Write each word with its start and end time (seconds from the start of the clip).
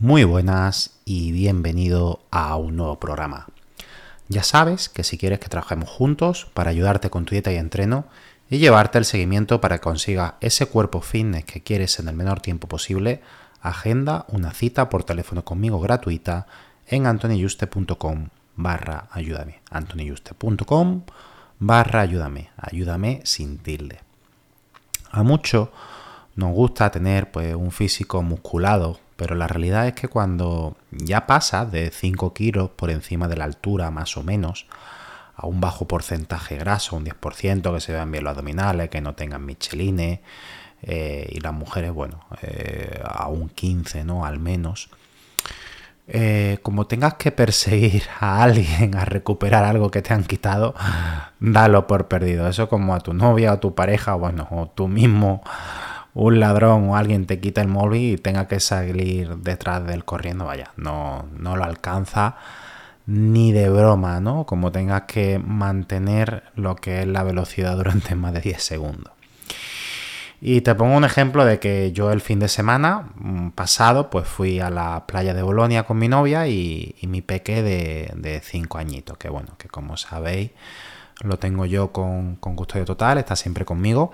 Muy 0.00 0.22
buenas 0.22 0.92
y 1.04 1.32
bienvenido 1.32 2.20
a 2.30 2.54
un 2.54 2.76
nuevo 2.76 3.00
programa. 3.00 3.48
Ya 4.28 4.44
sabes 4.44 4.88
que 4.88 5.02
si 5.02 5.18
quieres 5.18 5.40
que 5.40 5.48
trabajemos 5.48 5.88
juntos 5.88 6.46
para 6.54 6.70
ayudarte 6.70 7.10
con 7.10 7.24
tu 7.24 7.32
dieta 7.32 7.52
y 7.52 7.56
entreno 7.56 8.04
y 8.48 8.58
llevarte 8.58 8.98
el 8.98 9.04
seguimiento 9.04 9.60
para 9.60 9.78
que 9.78 9.82
consigas 9.82 10.34
ese 10.40 10.66
cuerpo 10.66 11.00
fitness 11.00 11.46
que 11.46 11.64
quieres 11.64 11.98
en 11.98 12.06
el 12.06 12.14
menor 12.14 12.38
tiempo 12.38 12.68
posible, 12.68 13.22
agenda 13.60 14.24
una 14.28 14.52
cita 14.52 14.88
por 14.88 15.02
teléfono 15.02 15.44
conmigo 15.44 15.80
gratuita 15.80 16.46
en 16.86 17.06
antoniyuste.com 17.06 18.28
barra 18.54 19.08
ayúdame. 19.10 19.62
antoniyuste.com 19.68 21.02
barra 21.58 22.02
ayúdame. 22.02 22.50
Ayúdame 22.56 23.20
sin 23.24 23.58
tilde. 23.58 23.98
A 25.10 25.24
muchos 25.24 25.70
nos 26.38 26.52
gusta 26.52 26.90
tener 26.90 27.30
pues 27.30 27.54
un 27.54 27.70
físico 27.70 28.22
musculado 28.22 28.98
pero 29.18 29.34
la 29.34 29.48
realidad 29.48 29.88
es 29.88 29.94
que 29.94 30.06
cuando 30.06 30.76
ya 30.92 31.26
pasas 31.26 31.72
de 31.72 31.90
5 31.90 32.32
kilos 32.32 32.70
por 32.70 32.88
encima 32.88 33.26
de 33.26 33.36
la 33.36 33.42
altura, 33.42 33.90
más 33.90 34.16
o 34.16 34.22
menos, 34.22 34.66
a 35.34 35.48
un 35.48 35.60
bajo 35.60 35.88
porcentaje 35.88 36.56
graso, 36.56 36.94
un 36.94 37.04
10%, 37.04 37.74
que 37.74 37.80
se 37.80 37.92
vean 37.92 38.12
bien 38.12 38.22
los 38.22 38.30
abdominales, 38.30 38.90
que 38.90 39.00
no 39.00 39.16
tengan 39.16 39.44
michelines, 39.44 40.20
eh, 40.82 41.28
y 41.32 41.40
las 41.40 41.52
mujeres, 41.52 41.92
bueno, 41.92 42.20
eh, 42.42 43.02
a 43.04 43.26
un 43.26 43.48
15, 43.48 44.04
¿no? 44.04 44.24
Al 44.24 44.38
menos. 44.38 44.88
Eh, 46.06 46.58
como 46.62 46.86
tengas 46.86 47.14
que 47.14 47.32
perseguir 47.32 48.04
a 48.20 48.44
alguien 48.44 48.94
a 48.94 49.04
recuperar 49.04 49.64
algo 49.64 49.90
que 49.90 50.00
te 50.00 50.14
han 50.14 50.22
quitado, 50.22 50.76
dalo 51.40 51.88
por 51.88 52.06
perdido. 52.06 52.48
Eso 52.48 52.68
como 52.68 52.94
a 52.94 53.00
tu 53.00 53.14
novia 53.14 53.52
o 53.54 53.58
tu 53.58 53.74
pareja, 53.74 54.14
bueno, 54.14 54.46
o 54.52 54.68
tú 54.68 54.86
mismo 54.86 55.42
un 56.18 56.40
ladrón 56.40 56.90
o 56.90 56.96
alguien 56.96 57.26
te 57.26 57.38
quita 57.38 57.60
el 57.60 57.68
móvil 57.68 58.14
y 58.14 58.16
tenga 58.16 58.48
que 58.48 58.58
salir 58.58 59.36
detrás 59.36 59.86
del 59.86 60.04
corriendo, 60.04 60.46
vaya, 60.46 60.72
no, 60.76 61.26
no 61.38 61.56
lo 61.56 61.62
alcanza 61.62 62.36
ni 63.06 63.52
de 63.52 63.70
broma, 63.70 64.18
¿no? 64.18 64.44
Como 64.44 64.72
tengas 64.72 65.02
que 65.02 65.38
mantener 65.38 66.42
lo 66.56 66.74
que 66.74 67.02
es 67.02 67.06
la 67.06 67.22
velocidad 67.22 67.76
durante 67.76 68.16
más 68.16 68.32
de 68.32 68.40
10 68.40 68.60
segundos. 68.60 69.12
Y 70.40 70.60
te 70.62 70.74
pongo 70.74 70.96
un 70.96 71.04
ejemplo 71.04 71.44
de 71.44 71.60
que 71.60 71.92
yo 71.92 72.10
el 72.10 72.20
fin 72.20 72.40
de 72.40 72.48
semana 72.48 73.10
mm, 73.14 73.50
pasado 73.50 74.10
pues 74.10 74.26
fui 74.26 74.58
a 74.58 74.70
la 74.70 75.06
playa 75.06 75.34
de 75.34 75.42
Bolonia 75.42 75.84
con 75.84 75.98
mi 75.98 76.08
novia 76.08 76.48
y, 76.48 76.96
mi 77.02 77.22
peque 77.22 77.62
de 77.62 78.40
5 78.42 78.78
añitos, 78.78 79.16
que 79.18 79.28
bueno, 79.28 79.50
que 79.56 79.68
como 79.68 79.96
sabéis 79.96 80.50
lo 81.22 81.38
tengo 81.38 81.66
yo 81.66 81.92
con, 81.92 82.36
con 82.36 82.54
custodia 82.54 82.84
total, 82.84 83.18
está 83.18 83.34
siempre 83.36 83.64
conmigo 83.64 84.12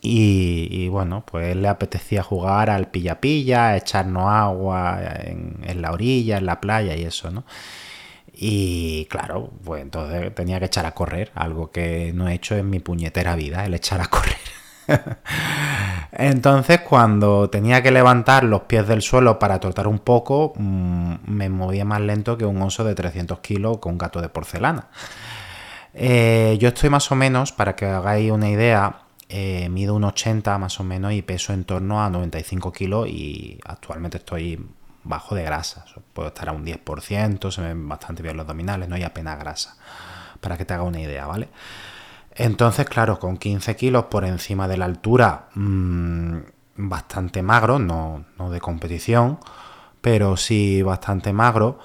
y, 0.00 0.88
bueno, 0.88 1.24
pues 1.24 1.54
le 1.56 1.68
apetecía 1.68 2.22
jugar 2.22 2.70
al 2.70 2.88
pilla-pilla, 2.88 3.76
echarnos 3.76 4.28
agua 4.28 5.00
en, 5.24 5.80
la 5.80 5.92
orilla, 5.92 6.38
en 6.38 6.46
la 6.46 6.60
playa 6.60 6.96
y 6.96 7.04
eso, 7.04 7.30
¿no? 7.30 7.44
Y 8.32 9.06
claro, 9.06 9.50
pues 9.64 9.82
entonces 9.82 10.34
tenía 10.34 10.58
que 10.58 10.66
echar 10.66 10.86
a 10.86 10.92
correr, 10.94 11.30
algo 11.34 11.70
que 11.70 12.12
no 12.14 12.28
he 12.28 12.34
hecho 12.34 12.56
en 12.56 12.70
mi 12.70 12.80
puñetera 12.80 13.36
vida, 13.36 13.64
el 13.64 13.74
echar 13.74 14.00
a 14.00 14.06
correr. 14.06 14.38
Entonces, 16.12 16.80
cuando 16.80 17.48
tenía 17.50 17.82
que 17.82 17.90
levantar 17.90 18.44
los 18.44 18.62
pies 18.62 18.86
del 18.88 19.02
suelo 19.02 19.38
para 19.38 19.60
trotar 19.60 19.86
un 19.86 19.98
poco, 20.00 20.52
mm, 20.56 21.14
me 21.26 21.48
movía 21.48 21.84
más 21.84 22.00
lento 22.00 22.36
que 22.36 22.44
un 22.44 22.60
oso 22.62 22.84
de 22.84 22.94
300 22.94 23.40
kilos 23.40 23.78
con 23.78 23.92
un 23.92 23.98
gato 23.98 24.20
de 24.20 24.28
porcelana. 24.28 24.88
Eh, 25.94 26.56
yo 26.60 26.68
estoy 26.68 26.90
más 26.90 27.10
o 27.12 27.14
menos, 27.14 27.52
para 27.52 27.76
que 27.76 27.86
hagáis 27.86 28.30
una 28.30 28.48
idea, 28.48 29.01
eh, 29.34 29.70
mido 29.70 29.94
un 29.94 30.04
80 30.04 30.58
más 30.58 30.78
o 30.78 30.84
menos 30.84 31.14
y 31.14 31.22
peso 31.22 31.54
en 31.54 31.64
torno 31.64 32.04
a 32.04 32.10
95 32.10 32.70
kilos 32.70 33.08
y 33.08 33.58
actualmente 33.64 34.18
estoy 34.18 34.62
bajo 35.04 35.34
de 35.34 35.42
grasa. 35.42 35.86
Puedo 36.12 36.28
estar 36.28 36.50
a 36.50 36.52
un 36.52 36.66
10%, 36.66 37.50
se 37.50 37.62
ven 37.62 37.88
bastante 37.88 38.22
bien 38.22 38.36
los 38.36 38.44
abdominales, 38.44 38.90
no 38.90 38.94
hay 38.94 39.04
apenas 39.04 39.38
grasa. 39.38 39.78
Para 40.38 40.58
que 40.58 40.66
te 40.66 40.74
haga 40.74 40.82
una 40.82 41.00
idea, 41.00 41.26
¿vale? 41.26 41.48
Entonces, 42.34 42.86
claro, 42.86 43.18
con 43.18 43.38
15 43.38 43.74
kilos 43.74 44.04
por 44.04 44.26
encima 44.26 44.68
de 44.68 44.76
la 44.76 44.84
altura, 44.84 45.48
mm, 45.54 46.36
bastante 46.76 47.42
magro, 47.42 47.78
no, 47.78 48.26
no 48.38 48.50
de 48.50 48.60
competición, 48.60 49.38
pero 50.02 50.36
sí 50.36 50.82
bastante 50.82 51.32
magro, 51.32 51.78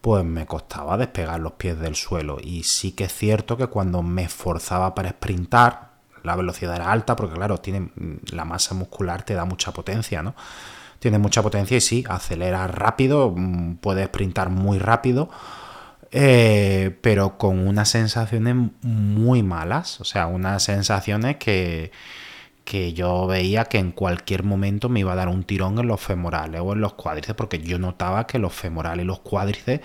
pues 0.00 0.24
me 0.24 0.46
costaba 0.46 0.96
despegar 0.96 1.40
los 1.40 1.54
pies 1.54 1.80
del 1.80 1.96
suelo. 1.96 2.38
Y 2.40 2.62
sí 2.62 2.92
que 2.92 3.04
es 3.04 3.12
cierto 3.12 3.56
que 3.56 3.66
cuando 3.66 4.04
me 4.04 4.22
esforzaba 4.22 4.94
para 4.94 5.10
sprintar, 5.10 5.91
la 6.22 6.36
velocidad 6.36 6.76
era 6.76 6.92
alta, 6.92 7.16
porque 7.16 7.34
claro, 7.34 7.58
tiene 7.58 7.80
mm, 7.80 8.32
la 8.32 8.44
masa 8.44 8.74
muscular 8.74 9.22
te 9.24 9.34
da 9.34 9.44
mucha 9.44 9.72
potencia, 9.72 10.22
¿no? 10.22 10.34
Tiene 10.98 11.18
mucha 11.18 11.42
potencia 11.42 11.76
y 11.76 11.80
sí, 11.80 12.04
acelera 12.08 12.66
rápido, 12.68 13.32
mm, 13.36 13.76
puede 13.76 14.04
sprintar 14.06 14.50
muy 14.50 14.78
rápido, 14.78 15.30
eh, 16.10 16.96
pero 17.00 17.38
con 17.38 17.66
unas 17.66 17.88
sensaciones 17.88 18.54
muy 18.82 19.42
malas, 19.42 20.00
o 20.00 20.04
sea, 20.04 20.26
unas 20.26 20.62
sensaciones 20.62 21.36
que, 21.36 21.90
que 22.64 22.92
yo 22.92 23.26
veía 23.26 23.64
que 23.64 23.78
en 23.78 23.92
cualquier 23.92 24.44
momento 24.44 24.88
me 24.88 25.00
iba 25.00 25.12
a 25.12 25.16
dar 25.16 25.28
un 25.28 25.44
tirón 25.44 25.78
en 25.78 25.88
los 25.88 26.00
femorales 26.00 26.60
o 26.62 26.72
en 26.72 26.80
los 26.80 26.94
cuádriceps, 26.94 27.36
porque 27.36 27.58
yo 27.60 27.78
notaba 27.78 28.26
que 28.26 28.38
los 28.38 28.52
femorales 28.52 29.04
y 29.04 29.06
los 29.06 29.20
cuádriceps 29.20 29.84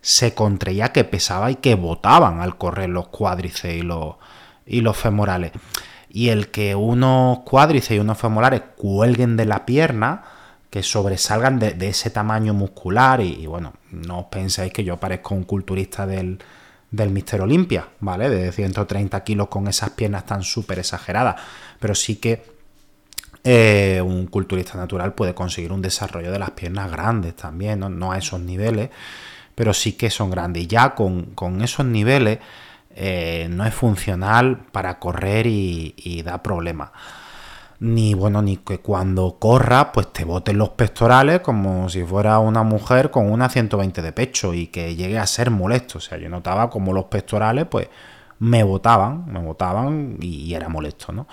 se 0.00 0.34
contraía 0.34 0.92
que 0.92 1.04
pesaba 1.04 1.50
y 1.50 1.56
que 1.56 1.74
botaban 1.74 2.40
al 2.40 2.56
correr 2.58 2.88
los 2.90 3.08
cuádriceps 3.08 3.74
y 3.74 3.82
los 3.82 4.16
y 4.66 4.80
los 4.80 4.96
femorales. 4.96 5.52
Y 6.10 6.28
el 6.28 6.48
que 6.50 6.74
unos 6.74 7.40
cuádriceps 7.40 7.96
y 7.96 7.98
unos 7.98 8.18
femorales 8.18 8.62
cuelguen 8.76 9.36
de 9.36 9.44
la 9.44 9.64
pierna, 9.64 10.22
que 10.70 10.82
sobresalgan 10.82 11.58
de, 11.58 11.76
ese 11.88 12.10
tamaño 12.10 12.52
muscular, 12.52 13.20
y, 13.20 13.46
bueno, 13.46 13.74
no 13.90 14.20
os 14.20 14.26
penséis 14.26 14.72
que 14.72 14.84
yo 14.84 14.96
parezco 14.98 15.34
un 15.34 15.44
culturista 15.44 16.06
del, 16.06 16.38
del 16.90 17.10
Mister 17.10 17.40
Olimpia, 17.40 17.88
¿vale? 18.00 18.28
De 18.28 18.52
130 18.52 19.22
kilos 19.24 19.48
con 19.48 19.68
esas 19.68 19.90
piernas 19.90 20.26
tan 20.26 20.42
súper 20.42 20.80
exageradas, 20.80 21.36
pero 21.78 21.94
sí 21.94 22.16
que 22.16 22.56
eh, 23.44 24.02
un 24.04 24.26
culturista 24.26 24.76
natural 24.76 25.14
puede 25.14 25.34
conseguir 25.34 25.72
un 25.72 25.80
desarrollo 25.80 26.32
de 26.32 26.38
las 26.38 26.50
piernas 26.50 26.90
grandes 26.90 27.36
también, 27.36 27.80
no, 27.80 28.12
a 28.12 28.18
esos 28.18 28.40
niveles, 28.40 28.90
pero 29.54 29.72
sí 29.72 29.92
que 29.92 30.10
son 30.10 30.30
grandes. 30.30 30.64
Y 30.64 30.66
ya 30.66 30.94
con, 30.94 31.26
con 31.26 31.62
esos 31.62 31.86
niveles 31.86 32.40
eh, 32.98 33.48
no 33.50 33.66
es 33.66 33.74
funcional 33.74 34.56
para 34.72 34.98
correr 34.98 35.46
y, 35.46 36.22
da 36.24 36.42
problemas. 36.42 36.90
Ni 37.78 38.14
bueno, 38.14 38.40
ni 38.40 38.56
que 38.56 38.80
cuando 38.80 39.36
corra, 39.38 39.92
pues 39.92 40.10
te 40.10 40.24
boten 40.24 40.56
los 40.56 40.70
pectorales 40.70 41.40
como 41.40 41.90
si 41.90 42.02
fuera 42.04 42.38
una 42.38 42.62
mujer 42.62 43.10
con 43.10 43.30
una 43.30 43.50
120 43.50 44.00
de 44.00 44.12
pecho 44.12 44.54
y 44.54 44.68
que 44.68 44.96
llegue 44.96 45.18
a 45.18 45.26
ser 45.26 45.50
molesto. 45.50 45.98
O 45.98 46.00
sea, 46.00 46.16
yo 46.16 46.30
notaba 46.30 46.70
como 46.70 46.94
los 46.94 47.04
pectorales, 47.04 47.66
pues 47.70 47.88
me 48.38 48.62
botaban, 48.62 49.30
me 49.30 49.40
botaban 49.40 50.16
y, 50.20 50.54
era 50.54 50.70
molesto, 50.70 51.12
¿no? 51.12 51.26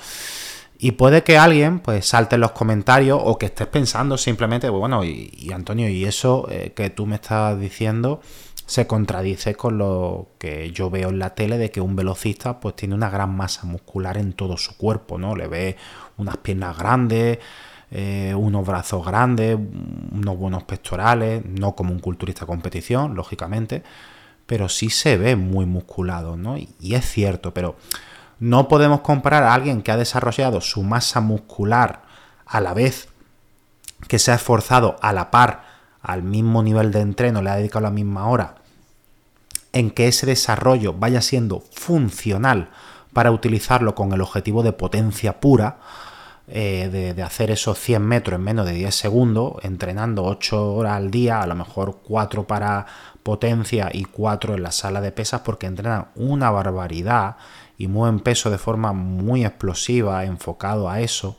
Y 0.77 0.91
puede 0.91 1.23
que 1.23 1.37
alguien 1.37 1.79
pues 1.79 2.05
salte 2.05 2.35
en 2.35 2.41
los 2.41 2.51
comentarios 2.51 3.21
o 3.23 3.37
que 3.37 3.45
estés 3.45 3.67
pensando 3.67 4.17
simplemente, 4.17 4.67
bueno, 4.67 5.05
y, 5.05 5.49
Antonio, 5.53 5.87
y 5.87 6.03
eso 6.03 6.47
eh, 6.51 6.73
que 6.75 6.89
tú 6.89 7.05
me 7.05 7.15
estás 7.15 7.57
diciendo, 7.57 8.19
se 8.65 8.87
contradice 8.87 9.55
con 9.55 9.77
lo 9.77 10.29
que 10.37 10.71
yo 10.71 10.89
veo 10.89 11.09
en 11.09 11.19
la 11.19 11.35
tele 11.35 11.57
de 11.57 11.71
que 11.71 11.81
un 11.81 11.95
velocista 11.95 12.59
pues 12.59 12.75
tiene 12.75 12.95
una 12.95 13.09
gran 13.09 13.35
masa 13.35 13.65
muscular 13.65 14.17
en 14.17 14.33
todo 14.33 14.57
su 14.57 14.77
cuerpo, 14.77 15.17
¿no? 15.17 15.35
Le 15.35 15.47
ve 15.47 15.77
unas 16.17 16.37
piernas 16.37 16.77
grandes, 16.77 17.39
eh, 17.91 18.33
unos 18.35 18.65
brazos 18.65 19.05
grandes, 19.05 19.55
unos 19.55 20.37
buenos 20.37 20.63
pectorales, 20.63 21.43
no 21.45 21.75
como 21.75 21.91
un 21.93 21.99
culturista 21.99 22.45
competición, 22.45 23.15
lógicamente, 23.15 23.83
pero 24.45 24.69
sí 24.69 24.89
se 24.89 25.17
ve 25.17 25.35
muy 25.35 25.65
musculado, 25.65 26.35
¿no? 26.35 26.57
Y, 26.57 26.95
es 26.95 27.05
cierto, 27.05 27.53
pero 27.53 27.75
no 28.39 28.67
podemos 28.67 29.01
comparar 29.01 29.43
a 29.43 29.53
alguien 29.53 29.81
que 29.81 29.91
ha 29.91 29.97
desarrollado 29.97 30.61
su 30.61 30.83
masa 30.83 31.21
muscular 31.21 32.01
a 32.45 32.61
la 32.61 32.73
vez 32.73 33.09
que 34.07 34.19
se 34.19 34.31
ha 34.31 34.35
esforzado 34.35 34.95
a 35.01 35.13
la 35.13 35.29
par, 35.29 35.72
al 36.03 36.21
mismo 36.21 36.61
nivel 36.61 36.91
de 36.91 36.99
entreno, 36.99 37.41
le 37.41 37.49
ha 37.49 37.55
dedicado 37.55 37.83
la 37.83 37.89
misma 37.89 38.27
hora, 38.27 38.55
en 39.71 39.89
que 39.89 40.07
ese 40.07 40.25
desarrollo 40.25 40.93
vaya 40.93 41.21
siendo 41.21 41.63
funcional 41.71 42.69
para 43.13 43.31
utilizarlo 43.31 43.95
con 43.95 44.11
el 44.11 44.21
objetivo 44.21 44.61
de 44.63 44.73
potencia 44.73 45.39
pura, 45.39 45.77
eh, 46.47 47.13
de, 47.15 47.23
hacer 47.23 47.51
esos 47.51 47.79
100 47.79 48.01
metros 48.01 48.35
en 48.37 48.43
menos 48.43 48.65
de 48.65 48.73
10 48.73 48.93
segundos, 48.93 49.53
entrenando 49.63 50.25
8 50.25 50.73
horas 50.73 50.93
al 50.97 51.09
día, 51.09 51.41
a 51.41 51.47
lo 51.47 51.55
mejor 51.55 51.99
4 52.03 52.45
para 52.45 52.85
potencia 53.23 53.89
y 53.93 54.03
4 54.03 54.55
en 54.55 54.63
la 54.63 54.73
sala 54.73 54.99
de 54.99 55.13
pesas, 55.13 55.41
porque 55.41 55.67
entrenan 55.67 56.07
una 56.15 56.51
barbaridad 56.51 57.37
y 57.77 57.87
mueven 57.87 58.19
peso 58.19 58.49
de 58.49 58.57
forma 58.57 58.91
muy 58.91 59.45
explosiva, 59.45 60.25
enfocado 60.25 60.89
a 60.89 60.99
eso, 60.99 61.37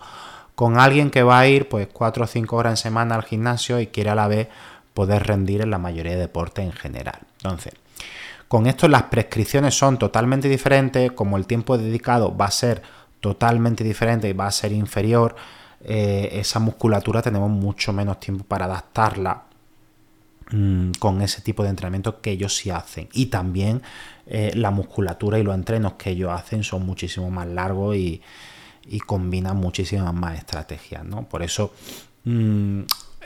con 0.55 0.79
alguien 0.79 1.11
que 1.11 1.23
va 1.23 1.41
a 1.41 1.49
ir 1.49 1.69
pues 1.69 1.89
4 1.93 2.25
o 2.25 2.27
5 2.27 2.57
horas 2.57 2.73
en 2.73 2.77
semana 2.77 3.15
al 3.15 3.25
gimnasio 3.25 3.81
y 3.81 3.89
quiere 3.89 4.11
a 4.11 4.15
la 4.15 4.29
vez 4.29 4.49
poder 4.95 5.27
rendir 5.27 5.61
en 5.61 5.71
la 5.71 5.79
mayoría 5.79 6.13
de 6.13 6.19
deportes 6.19 6.65
en 6.65 6.73
general. 6.73 7.19
Entonces, 7.39 7.75
con 8.49 8.67
esto 8.67 8.87
las 8.89 9.05
prescripciones 9.05 9.77
son 9.77 9.99
totalmente 9.99 10.49
diferentes, 10.49 11.13
como 11.13 11.37
el 11.37 11.47
tiempo 11.47 11.77
dedicado 11.77 12.37
va 12.37 12.47
a 12.47 12.51
ser 12.51 12.83
totalmente 13.21 13.83
diferente 13.83 14.29
y 14.29 14.33
va 14.33 14.47
a 14.47 14.53
ser 14.53 14.73
inferior, 14.73 15.35
eh, 15.83 16.29
esa 16.33 16.61
musculatura 16.61 17.21
tenemos 17.21 17.51
mucho 17.51 17.93
menos 17.93 18.21
tiempo 18.21 18.45
para 18.45 18.67
adaptarla 18.67 19.45
mm, 20.51 20.93
con 20.99 21.21
ese 21.21 21.43
tipo 21.43 21.63
de 21.63 21.71
entrenamiento 21.71 22.21
que 22.21 22.31
ellos 22.31 22.57
sí 22.57 22.71
hacen. 22.71 23.09
Y 23.13 23.27
también 23.27 23.83
eh, 24.27 24.53
la 24.55 24.71
musculatura 24.71 25.39
y 25.39 25.43
los 25.43 25.55
entrenos 25.55 25.95
que 25.95 26.11
ellos 26.11 26.31
hacen 26.31 26.63
son 26.63 26.87
muchísimo 26.87 27.31
más 27.31 27.49
largos 27.49 27.97
y, 27.97 28.23
combinan 29.01 29.57
muchísimas 29.57 30.13
más 30.15 30.39
estrategias. 30.39 31.05
¿no? 31.05 31.29
Por 31.29 31.43
eso 31.43 31.73
mm, 32.25 32.83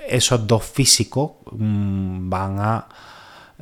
esos 0.08 0.46
dos 0.46 0.64
físicos 0.64 1.32
mm, 1.52 2.28
van 2.28 2.58
a, 2.58 2.88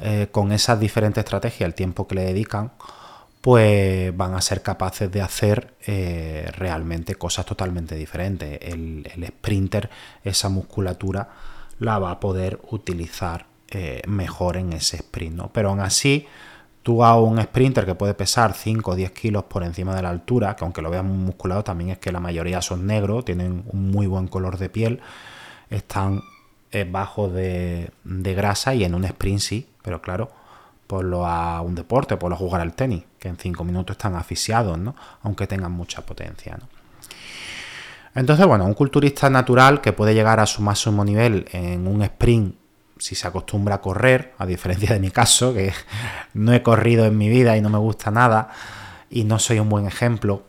eh, 0.00 0.28
con 0.30 0.52
esas 0.52 0.78
diferentes 0.78 1.22
estrategias, 1.22 1.66
el 1.66 1.74
tiempo 1.74 2.06
que 2.06 2.16
le 2.16 2.24
dedican, 2.24 2.72
pues 3.40 4.16
van 4.16 4.34
a 4.34 4.40
ser 4.40 4.60
capaces 4.60 5.10
de 5.12 5.22
hacer 5.22 5.74
eh, 5.86 6.50
realmente 6.56 7.14
cosas 7.14 7.46
totalmente 7.46 7.94
diferentes. 7.94 8.58
El, 8.60 9.06
sprinter, 9.28 9.88
esa 10.24 10.48
musculatura, 10.48 11.28
la 11.78 11.98
va 11.98 12.10
a 12.10 12.20
poder 12.20 12.60
utilizar 12.70 13.46
eh, 13.68 14.02
mejor 14.08 14.56
en 14.56 14.72
ese 14.72 14.96
sprint. 14.96 15.36
¿no? 15.36 15.52
Pero 15.52 15.68
aún 15.68 15.80
así, 15.80 16.26
tú 16.86 17.02
a 17.02 17.20
un 17.20 17.42
sprinter 17.42 17.84
que 17.84 17.96
puede 17.96 18.14
pesar 18.14 18.52
5 18.54 18.92
o 18.92 18.94
10 18.94 19.10
kilos 19.10 19.42
por 19.42 19.64
encima 19.64 19.92
de 19.96 20.02
la 20.02 20.10
altura, 20.10 20.54
que 20.54 20.62
aunque 20.64 20.80
lo 20.82 20.88
veas 20.88 21.02
musculado, 21.02 21.64
también 21.64 21.90
es 21.90 21.98
que 21.98 22.12
la 22.12 22.20
mayoría 22.20 22.62
son 22.62 22.86
negros, 22.86 23.24
tienen 23.24 23.64
un 23.66 23.90
muy 23.90 24.06
buen 24.06 24.28
color 24.28 24.56
de 24.56 24.68
piel, 24.68 25.00
están 25.68 26.22
eh, 26.70 26.86
bajos 26.88 27.32
de, 27.32 27.90
grasa 28.04 28.72
y 28.72 28.84
en 28.84 28.94
un 28.94 29.04
sprint 29.04 29.40
sí, 29.40 29.68
pero 29.82 30.00
claro 30.00 30.30
lo 30.88 31.26
a 31.26 31.60
un 31.60 31.74
deporte, 31.74 32.16
por 32.16 32.30
lo 32.30 32.36
a 32.36 32.38
jugar 32.38 32.60
al 32.60 32.74
tenis, 32.74 33.02
que 33.18 33.26
en 33.26 33.36
cinco 33.36 33.64
minutos 33.64 33.96
están 33.96 34.14
asfixiados, 34.14 34.78
¿no? 34.78 34.94
Aunque 35.24 35.48
tengan 35.48 35.72
mucha 35.72 36.06
potencia, 36.06 36.56
¿no? 36.56 36.68
Entonces, 38.14 38.46
bueno, 38.46 38.64
un 38.64 38.74
culturista 38.74 39.28
natural 39.28 39.80
que 39.80 39.92
puede 39.92 40.14
llegar 40.14 40.38
a 40.38 40.46
su 40.46 40.62
máximo 40.62 41.04
nivel 41.04 41.48
en 41.50 41.88
un 41.88 42.02
sprint 42.02 42.54
si 42.98 43.14
se 43.14 43.26
acostumbra 43.26 43.76
a 43.76 43.80
correr, 43.80 44.34
a 44.38 44.46
diferencia 44.46 44.92
de 44.92 45.00
mi 45.00 45.10
caso, 45.10 45.52
que 45.54 45.72
no 46.34 46.52
he 46.52 46.62
corrido 46.62 47.04
en 47.04 47.18
mi 47.18 47.28
vida 47.28 47.56
y 47.56 47.60
no 47.60 47.68
me 47.68 47.78
gusta 47.78 48.10
nada 48.10 48.50
y 49.10 49.24
no 49.24 49.38
soy 49.38 49.58
un 49.58 49.68
buen 49.68 49.86
ejemplo. 49.86 50.44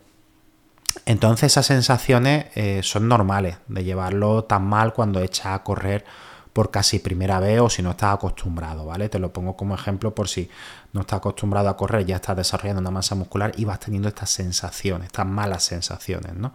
Entonces 1.06 1.54
esas 1.54 1.66
sensaciones 1.66 2.48
eh, 2.56 2.82
son 2.84 3.08
normales 3.08 3.58
de 3.68 3.84
llevarlo 3.84 4.44
tan 4.46 4.66
mal 4.66 4.94
cuando 4.94 5.22
echas 5.22 5.48
a 5.48 5.64
correr 5.64 6.06
por 6.54 6.72
casi 6.72 6.98
primera 6.98 7.40
vez 7.40 7.60
o 7.60 7.70
si 7.70 7.84
no 7.84 7.92
estás 7.92 8.16
acostumbrado, 8.16 8.86
¿vale? 8.86 9.10
Te 9.10 9.20
lo 9.20 9.32
pongo 9.32 9.56
como 9.56 9.76
ejemplo 9.76 10.16
por 10.16 10.28
si 10.28 10.50
no 10.92 11.02
estás 11.02 11.18
acostumbrado 11.18 11.70
a 11.70 11.78
correr, 11.78 12.04
ya 12.04 12.16
estás 12.16 12.36
desarrollando 12.36 12.82
una 12.82 12.90
masa 12.90 13.14
muscular 13.14 13.52
y 13.58 13.66
vas 13.66 13.80
teniendo 13.80 14.08
estas 14.08 14.32
sensaciones, 14.32 15.08
estas 15.08 15.28
malas 15.28 15.64
sensaciones, 15.64 16.34
¿no? 16.34 16.54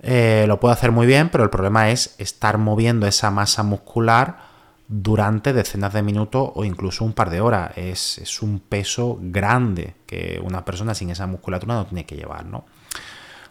Eh, 0.00 0.46
lo 0.48 0.58
puedo 0.58 0.72
hacer 0.72 0.90
muy 0.90 1.06
bien, 1.06 1.28
pero 1.28 1.44
el 1.44 1.50
problema 1.50 1.90
es 1.90 2.14
estar 2.18 2.56
moviendo 2.56 3.06
esa 3.06 3.30
masa 3.30 3.62
muscular 3.62 4.53
durante 4.88 5.52
decenas 5.52 5.92
de 5.92 6.02
minutos 6.02 6.50
o 6.54 6.64
incluso 6.64 7.04
un 7.04 7.12
par 7.12 7.30
de 7.30 7.40
horas. 7.40 7.72
Es, 7.76 8.18
es, 8.18 8.42
un 8.42 8.60
peso 8.60 9.18
grande 9.20 9.94
que 10.06 10.40
una 10.44 10.64
persona 10.64 10.94
sin 10.94 11.10
esa 11.10 11.26
musculatura 11.26 11.74
no 11.74 11.86
tiene 11.86 12.06
que 12.06 12.16
llevar, 12.16 12.46
¿no? 12.46 12.64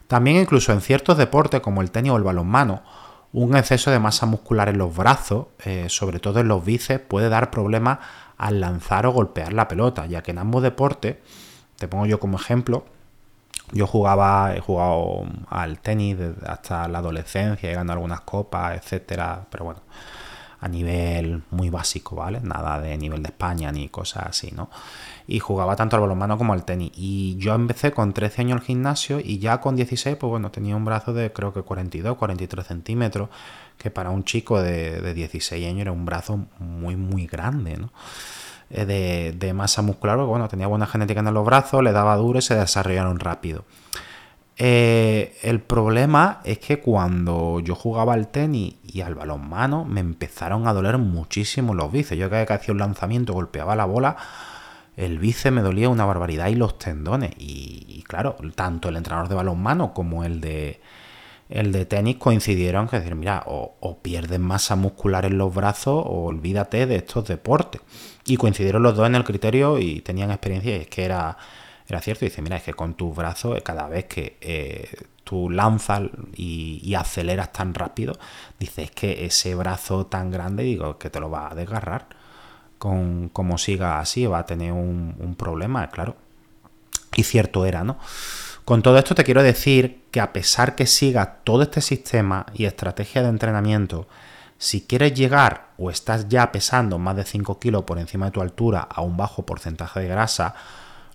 También 0.07 0.37
incluso 0.37 0.71
en 0.73 0.81
ciertos 0.81 1.17
deportes 1.17 1.61
como 1.61 1.81
el 1.81 1.91
tenis 1.91 2.11
o 2.11 2.17
el 2.17 2.23
balonmano, 2.23 2.83
un 3.31 3.55
exceso 3.55 3.89
de 3.89 3.99
masa 3.99 4.27
muscular 4.27 4.69
en 4.69 4.77
los 4.77 4.95
brazos, 4.95 5.47
eh, 5.65 5.87
sobre 5.89 6.19
todo 6.19 6.39
en 6.39 6.47
los 6.47 6.63
bíceps, 6.63 7.05
puede 7.05 7.29
dar 7.29 7.49
problemas 7.49 7.99
al 8.37 8.59
lanzar 8.61 9.07
o 9.07 9.11
golpear 9.11 9.53
la 9.53 9.67
pelota, 9.67 10.05
ya 10.05 10.21
que 10.21 10.31
en 10.31 10.37
ambos 10.37 10.61
deportes, 10.61 11.17
te 11.77 11.87
pongo 11.87 12.05
yo 12.05 12.19
como 12.19 12.37
ejemplo, 12.37 12.85
yo 13.71 13.87
jugaba, 13.87 14.53
he 14.55 14.59
jugado 14.59 15.25
al 15.49 15.79
tenis 15.79 16.17
hasta 16.45 16.87
la 16.87 16.99
adolescencia, 16.99 17.69
llegando 17.69 17.91
a 17.93 17.95
algunas 17.95 18.21
copas, 18.21 18.77
etcétera, 18.77 19.47
pero 19.49 19.65
bueno, 19.65 19.81
a 20.63 20.67
nivel 20.67 21.43
muy 21.51 21.69
básico, 21.69 22.15
¿vale? 22.15 22.39
Nada 22.41 22.79
de 22.79 22.97
nivel 22.97 23.21
de 23.21 23.29
España 23.29 23.71
ni 23.71 23.89
cosas 23.89 24.27
así, 24.27 24.51
¿no? 24.51 24.69
y 25.27 25.39
jugaba 25.39 25.75
tanto 25.75 25.95
al 25.95 26.01
balonmano 26.01 26.37
como 26.37 26.53
al 26.53 26.65
tenis. 26.65 26.91
Y 26.95 27.37
yo 27.37 27.53
empecé 27.53 27.91
con 27.91 28.13
13 28.13 28.41
años 28.41 28.61
el 28.61 28.65
gimnasio 28.65 29.19
y 29.19 29.39
ya 29.39 29.61
con 29.61 29.75
16, 29.75 30.17
pues 30.17 30.29
bueno, 30.29 30.51
tenía 30.51 30.75
un 30.75 30.85
brazo 30.85 31.13
de 31.13 31.31
creo 31.31 31.53
que 31.53 31.61
42, 31.61 32.17
43 32.17 32.65
centímetros, 32.65 33.29
que 33.77 33.91
para 33.91 34.09
un 34.09 34.23
chico 34.23 34.61
de, 34.61 35.13
16 35.13 35.65
años 35.67 35.81
era 35.81 35.91
un 35.91 36.05
brazo 36.05 36.45
muy, 36.59 36.95
muy 36.95 37.27
grande, 37.27 37.77
¿no? 37.77 37.91
Eh, 38.69 39.33
de, 39.37 39.53
masa 39.53 39.81
muscular, 39.81 40.17
porque 40.17 40.29
bueno, 40.29 40.47
tenía 40.47 40.67
buena 40.67 40.87
genética 40.87 41.19
en 41.19 41.33
los 41.33 41.45
brazos, 41.45 41.83
le 41.83 41.91
daba 41.91 42.15
duro 42.15 42.39
y 42.39 42.41
se 42.41 42.55
desarrollaron 42.55 43.19
rápido. 43.19 43.65
Eh, 44.57 45.35
el 45.41 45.61
problema 45.61 46.41
es 46.43 46.59
que 46.59 46.79
cuando 46.79 47.59
yo 47.59 47.73
jugaba 47.75 48.13
al 48.13 48.27
tenis 48.27 48.75
y 48.83 49.01
al 49.01 49.15
balonmano 49.15 49.83
me 49.83 49.99
empezaron 49.99 50.67
a 50.67 50.73
doler 50.73 50.97
muchísimo 50.97 51.73
los 51.73 51.91
bíceps. 51.91 52.19
Yo 52.19 52.29
cada 52.29 52.41
vez 52.41 52.47
que 52.47 52.53
hacía 52.53 52.73
un 52.73 52.79
lanzamiento 52.79 53.33
golpeaba 53.33 53.75
la 53.75 53.85
bola, 53.85 54.15
el 54.95 55.17
bíceps 55.19 55.53
me 55.53 55.61
dolía 55.61 55.89
una 55.89 56.05
barbaridad 56.05 56.47
y 56.49 56.55
los 56.55 56.77
tendones. 56.77 57.31
Y, 57.37 58.03
claro, 58.07 58.35
tanto 58.55 58.89
el 58.89 58.97
entrenador 58.97 59.29
de 59.29 59.35
balonmano 59.35 59.93
como 59.93 60.23
el 60.23 60.39
de 60.41 60.81
el 61.49 61.71
de 61.71 61.85
tenis 61.85 62.17
coincidieron 62.17 62.87
que 62.87 62.97
decir, 62.97 63.15
mira, 63.15 63.43
o, 63.45 63.75
o 63.79 63.99
pierdes 63.99 64.39
masa 64.39 64.75
muscular 64.75 65.25
en 65.25 65.37
los 65.37 65.53
brazos 65.53 66.03
o 66.05 66.25
olvídate 66.25 66.87
de 66.87 66.95
estos 66.95 67.27
deportes. 67.27 67.81
Y 68.25 68.37
coincidieron 68.37 68.81
los 68.81 68.95
dos 68.95 69.05
en 69.07 69.15
el 69.15 69.23
criterio 69.23 69.77
y 69.77 70.01
tenían 70.01 70.31
experiencia 70.31 70.77
y 70.77 70.81
es 70.81 70.87
que 70.87 71.03
era, 71.05 71.37
era 71.87 71.99
cierto. 72.01 72.25
Dice, 72.25 72.41
mira, 72.41 72.57
es 72.57 72.63
que 72.63 72.73
con 72.73 72.95
tus 72.95 73.15
brazos, 73.15 73.61
cada 73.63 73.87
vez 73.87 74.05
que 74.05 74.37
eh, 74.41 74.89
tú 75.23 75.49
lanzas 75.49 76.03
y, 76.35 76.93
aceleras 76.95 77.51
tan 77.51 77.73
rápido, 77.73 78.13
dices 78.59 78.91
que 78.91 79.25
ese 79.25 79.55
brazo 79.55 80.05
tan 80.05 80.31
grande, 80.31 80.63
digo, 80.63 80.97
que 80.97 81.09
te 81.09 81.19
lo 81.19 81.29
va 81.29 81.51
a 81.51 81.55
desgarrar 81.55 82.07
con 82.77 83.29
como 83.29 83.57
siga 83.57 83.99
así, 83.99 84.25
va 84.25 84.39
a 84.39 84.45
tener 84.45 84.73
un, 84.73 85.35
problema, 85.37 85.89
claro. 85.89 86.17
Y 87.15 87.23
cierto 87.23 87.65
era, 87.65 87.83
¿no? 87.83 87.97
Con 88.65 88.81
todo 88.81 88.97
esto 88.97 89.15
te 89.15 89.23
quiero 89.23 89.43
decir 89.43 90.03
que 90.11 90.19
a 90.19 90.33
pesar 90.33 90.75
que 90.75 90.85
siga 90.85 91.39
todo 91.43 91.63
este 91.63 91.81
sistema 91.81 92.45
y 92.53 92.65
estrategia 92.65 93.21
de 93.21 93.29
entrenamiento, 93.29 94.07
si 94.57 94.81
quieres 94.81 95.13
llegar 95.13 95.69
o 95.77 95.89
estás 95.89 96.29
ya 96.29 96.51
pesando 96.51 96.97
más 96.97 97.15
de 97.15 97.25
5 97.25 97.59
kilos 97.59 97.83
por 97.83 97.99
encima 97.99 98.27
de 98.27 98.31
tu 98.31 98.41
altura 98.41 98.81
a 98.81 99.01
un 99.01 99.17
bajo 99.17 99.45
porcentaje 99.45 99.99
de 100.01 100.07
grasa, 100.07 100.55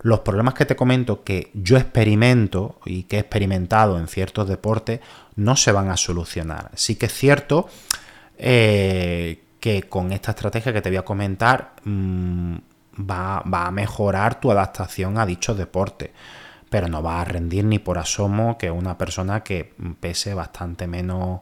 los 0.01 0.21
problemas 0.21 0.53
que 0.53 0.65
te 0.65 0.75
comento 0.75 1.23
que 1.23 1.51
yo 1.53 1.77
experimento 1.77 2.79
y 2.85 3.03
que 3.03 3.17
he 3.17 3.19
experimentado 3.19 3.99
en 3.99 4.07
ciertos 4.07 4.47
deportes 4.47 5.01
no 5.35 5.55
se 5.55 5.71
van 5.71 5.89
a 5.89 5.97
solucionar. 5.97 6.71
Sí 6.75 6.95
que 6.95 7.07
es 7.07 7.13
cierto 7.13 7.67
eh, 8.37 9.43
que 9.59 9.83
con 9.83 10.11
esta 10.13 10.31
estrategia 10.31 10.71
que 10.71 10.81
te 10.81 10.89
voy 10.89 10.97
a 10.97 11.03
comentar 11.03 11.73
mm, 11.83 12.55
va, 12.99 13.41
a 13.43 13.71
mejorar 13.71 14.39
tu 14.39 14.51
adaptación 14.51 15.17
a 15.17 15.25
dichos 15.25 15.57
deportes. 15.57 16.11
Pero 16.69 16.87
no 16.87 17.01
va 17.01 17.21
a 17.21 17.25
rendir 17.25 17.65
ni 17.65 17.79
por 17.79 17.97
asomo 17.97 18.57
que 18.57 18.71
una 18.71 18.97
persona 18.97 19.41
que 19.41 19.73
pese 19.99 20.33
bastante 20.33 20.87
menos 20.87 21.41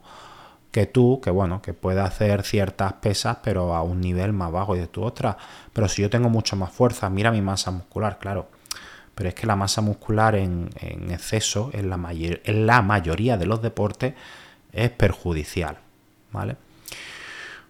que 0.78 0.86
tú, 0.86 1.20
que 1.24 1.32
bueno, 1.32 1.60
que 1.60 1.74
puede 1.74 2.02
hacer 2.02 2.44
ciertas 2.44 2.94
pesas, 2.94 3.38
pero 3.44 3.74
a 3.74 3.82
un 3.82 4.00
nivel 4.00 4.32
más 4.32 4.52
bajo 4.52 4.76
y 4.76 4.80
de 4.80 4.86
tu 4.86 5.04
otra. 5.04 5.36
Pero 5.74 5.88
si 5.88 6.04
yo 6.04 6.10
tengo 6.12 6.30
mucha 6.30 6.56
más 6.56 6.72
fuerza, 6.72 7.10
mira 7.10 7.32
mi 7.32 7.42
masa 7.42 7.72
muscular, 7.72 8.20
claro. 8.20 8.48
Pero 9.16 9.30
es 9.30 9.34
que 9.34 9.48
la 9.48 9.56
masa 9.56 9.82
muscular 9.82 10.36
en, 10.36 10.70
exceso 11.10 11.72
en 11.74 11.90
la, 11.90 12.00
en 12.12 12.68
la 12.68 12.84
mayoría 12.84 13.38
de 13.38 13.48
los 13.48 13.60
deportes 13.64 14.14
es 14.72 14.92
perjudicial, 14.92 15.80
¿vale? 16.32 16.58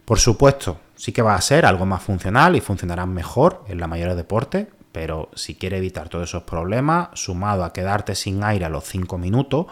Por 0.03 0.19
supuesto, 0.19 0.81
sí 0.97 1.13
que 1.13 1.21
va 1.21 1.35
a 1.35 1.41
ser 1.41 1.65
algo 1.65 1.85
más 1.85 2.03
funcional 2.03 2.57
y 2.57 2.59
funcionará 2.59 3.05
mejor 3.05 3.63
en 3.69 3.79
la 3.79 3.87
mayoría 3.87 4.15
de 4.15 4.23
deportes, 4.23 4.67
pero 4.91 5.29
si 5.33 5.55
quiere 5.55 5.77
evitar 5.77 6.09
todos 6.09 6.27
esos 6.27 6.43
problemas, 6.43 7.07
sumado 7.13 7.63
a 7.63 7.71
quedarte 7.71 8.15
sin 8.15 8.43
aire 8.43 8.65
a 8.65 8.69
los 8.69 8.83
5 8.83 9.17
minutos, 9.17 9.67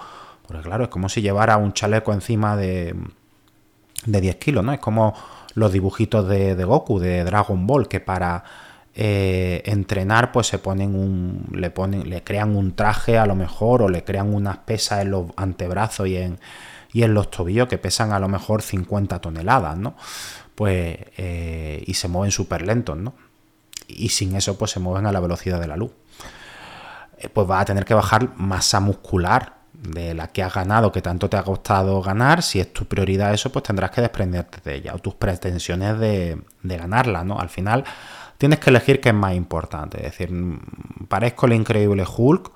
porque 0.48 0.64
claro, 0.64 0.86
es 0.86 0.90
como 0.90 1.10
si 1.10 1.22
llevara 1.22 1.58
un 1.58 1.74
chaleco 1.74 2.14
encima 2.14 2.56
de, 2.56 2.96
de 4.06 4.22
10 4.22 4.36
kilos, 4.38 4.64
¿no? 4.64 4.74
Es 4.74 4.80
como 4.80 5.14
los 5.56 5.72
dibujitos 5.72 6.28
de, 6.28 6.64
Goku, 6.64 7.00
de 7.00 7.24
Dragon 7.24 7.66
Ball, 7.66 7.88
que 7.88 8.00
para 8.00 8.44
eh, 8.94 9.64
entrenar, 9.66 10.32
pues 10.32 10.48
se 10.48 10.60
ponen 10.60 10.96
un. 10.96 11.48
le 11.52 11.70
ponen. 11.70 12.10
le 12.10 12.24
crean 12.24 12.56
un 12.56 12.76
traje 12.76 13.18
a 13.18 13.26
lo 13.26 13.36
mejor, 13.36 13.82
o 13.82 13.90
le 13.90 14.04
crean 14.04 14.34
unas 14.34 14.58
pesas 14.60 15.02
en 15.02 15.12
los 15.12 15.32
antebrazos 15.38 16.08
y 16.08 16.18
en, 16.18 16.40
y 16.94 17.04
en 17.04 17.14
los 17.14 17.32
tobillos 17.32 17.68
que 17.68 17.78
pesan 17.78 18.12
a 18.12 18.20
lo 18.20 18.28
mejor 18.28 18.62
50 18.62 19.20
toneladas, 19.20 19.78
¿no? 19.78 19.96
Pues. 20.56 20.98
Eh, 21.18 21.84
y 21.86 21.94
se 21.94 22.08
mueven 22.08 22.32
súper 22.32 22.62
lentos, 22.62 22.98
¿no? 22.98 23.14
Y 23.88 24.10
sin 24.10 24.36
eso, 24.36 24.58
pues 24.58 24.72
se 24.72 24.80
mueven 24.80 25.06
a 25.06 25.12
la 25.12 25.20
velocidad 25.20 25.60
de 25.60 25.68
la 25.68 25.78
luz. 25.78 25.92
Eh, 27.18 27.30
pues 27.30 27.50
va 27.50 27.62
a 27.62 27.66
tener 27.66 27.86
que 27.86 27.94
bajar 27.94 28.36
masa 28.36 28.80
muscular 28.80 29.65
de 29.82 30.14
la 30.14 30.28
que 30.28 30.44
has 30.44 30.54
ganado, 30.54 30.92
que 30.92 31.02
tanto 31.02 31.30
te 31.30 31.38
ha 31.38 31.44
costado 31.44 32.02
ganar, 32.02 32.42
si 32.44 32.60
es 32.60 32.72
tu 32.74 32.86
prioridad 32.86 33.34
eso, 33.34 33.52
pues 33.52 33.64
tendrás 33.64 33.92
que 33.92 34.02
desprenderte 34.02 34.60
de 34.64 34.78
ella 34.78 34.94
o 34.96 35.00
tus 35.00 35.16
pretensiones 35.16 36.00
de, 36.00 36.38
ganarla, 36.64 37.24
¿no? 37.24 37.40
Al 37.40 37.50
final 37.50 37.84
tienes 38.38 38.60
que 38.60 38.70
elegir 38.70 39.00
qué 39.02 39.10
es 39.10 39.16
más 39.16 39.34
importante, 39.34 39.98
es 39.98 40.04
decir, 40.12 40.32
mm, 40.32 41.08
¿parezco 41.08 41.46
el 41.46 41.54
increíble 41.54 42.06
Hulk 42.06 42.52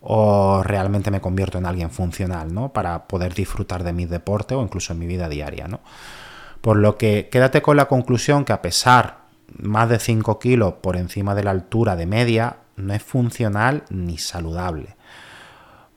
o 0.00 0.62
realmente 0.62 1.10
me 1.10 1.20
convierto 1.20 1.58
en 1.58 1.66
alguien 1.66 1.90
funcional, 1.90 2.52
¿no? 2.52 2.72
Para 2.72 3.06
poder 3.08 3.34
disfrutar 3.34 3.84
de 3.84 3.92
mis 3.92 4.10
deportes 4.10 4.56
o 4.56 4.62
incluso 4.62 4.92
en 4.92 4.98
mi 4.98 5.06
vida 5.06 5.28
diaria, 5.28 5.66
¿no? 5.66 5.80
Por 6.60 6.76
lo 6.76 6.96
que 6.98 7.28
quédate 7.30 7.62
con 7.62 7.76
la 7.76 7.86
conclusión 7.86 8.44
que 8.44 8.52
a 8.52 8.62
pesar 8.62 9.24
más 9.58 9.88
de 9.88 9.98
5 9.98 10.38
kilos 10.38 10.74
por 10.80 10.96
encima 10.96 11.34
de 11.34 11.44
la 11.44 11.50
altura 11.50 11.96
de 11.96 12.06
media, 12.06 12.56
no 12.76 12.92
es 12.94 13.02
funcional 13.02 13.84
ni 13.90 14.18
saludable. 14.18 14.96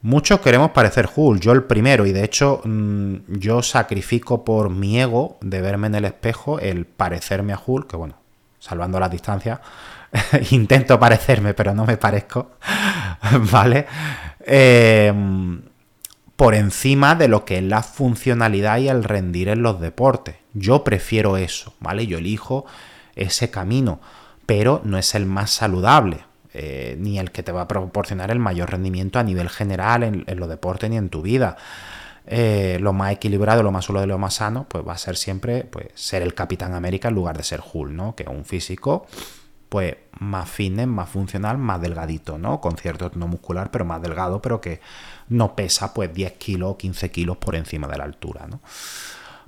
Muchos 0.00 0.40
queremos 0.40 0.70
parecer 0.70 1.08
Hulk, 1.12 1.40
yo 1.40 1.50
el 1.50 1.64
primero, 1.64 2.06
y 2.06 2.12
de 2.12 2.22
hecho 2.22 2.60
mm, 2.64 3.16
yo 3.38 3.62
sacrifico 3.62 4.44
por 4.44 4.70
mi 4.70 5.00
ego 5.00 5.38
de 5.40 5.60
verme 5.60 5.88
en 5.88 5.96
el 5.96 6.04
espejo 6.04 6.60
el 6.60 6.86
parecerme 6.86 7.52
a 7.52 7.60
Hulk, 7.64 7.90
que 7.90 7.96
bueno, 7.96 8.14
salvando 8.60 9.00
las 9.00 9.10
distancias, 9.10 9.58
intento 10.50 11.00
parecerme, 11.00 11.52
pero 11.52 11.74
no 11.74 11.84
me 11.84 11.96
parezco, 11.96 12.52
¿vale? 13.50 13.86
Em, 14.40 15.62
por 16.36 16.54
encima 16.54 17.16
de 17.16 17.26
lo 17.26 17.44
que 17.44 17.58
es 17.58 17.64
la 17.64 17.82
funcionalidad 17.82 18.78
y 18.78 18.88
el 18.88 19.02
rendir 19.02 19.48
en 19.48 19.62
los 19.62 19.80
deportes. 19.80 20.36
Yo 20.54 20.84
prefiero 20.84 21.36
eso, 21.36 21.74
¿vale? 21.80 22.06
Yo 22.06 22.18
elijo 22.18 22.64
ese 23.16 23.50
camino, 23.50 24.00
pero 24.46 24.80
no 24.84 24.96
es 24.96 25.16
el 25.16 25.26
más 25.26 25.50
saludable. 25.50 26.27
Eh, 26.60 26.96
ni 26.98 27.20
el 27.20 27.30
que 27.30 27.44
te 27.44 27.52
va 27.52 27.62
a 27.62 27.68
proporcionar 27.68 28.32
el 28.32 28.40
mayor 28.40 28.72
rendimiento 28.72 29.20
a 29.20 29.22
nivel 29.22 29.48
general 29.48 30.02
en, 30.02 30.24
los 30.40 30.48
deportes 30.48 30.90
ni 30.90 30.96
en 30.96 31.08
tu 31.08 31.22
vida. 31.22 31.56
Eh, 32.26 32.78
lo 32.80 32.92
más 32.92 33.12
equilibrado, 33.12 33.62
lo 33.62 33.70
más 33.70 33.84
solo 33.84 34.00
de 34.00 34.08
lo 34.08 34.18
más 34.18 34.34
sano, 34.34 34.66
pues 34.68 34.84
va 34.84 34.94
a 34.94 34.98
ser 34.98 35.16
siempre 35.16 35.62
pues, 35.62 35.86
ser 35.94 36.22
el 36.22 36.34
Capitán 36.34 36.74
América 36.74 37.10
en 37.10 37.14
lugar 37.14 37.36
de 37.36 37.44
ser 37.44 37.62
Hulk, 37.72 37.92
¿no? 37.92 38.16
Que 38.16 38.24
un 38.28 38.44
físico 38.44 39.06
pues 39.68 39.98
más 40.18 40.50
fine, 40.50 40.86
más 40.86 41.08
funcional, 41.08 41.58
más 41.58 41.80
delgadito, 41.80 42.38
¿no? 42.38 42.60
Con 42.60 42.76
cierto 42.76 43.08
tono 43.08 43.28
muscular, 43.28 43.70
pero 43.70 43.84
más 43.84 44.02
delgado, 44.02 44.42
pero 44.42 44.60
que 44.60 44.80
no 45.28 45.54
pesa 45.54 45.94
pues 45.94 46.12
10 46.12 46.32
kilos 46.32 46.72
o 46.72 46.76
15 46.76 47.12
kilos 47.12 47.36
por 47.36 47.54
encima 47.54 47.86
de 47.86 47.98
la 47.98 48.04
altura, 48.04 48.48
¿no? 48.48 48.60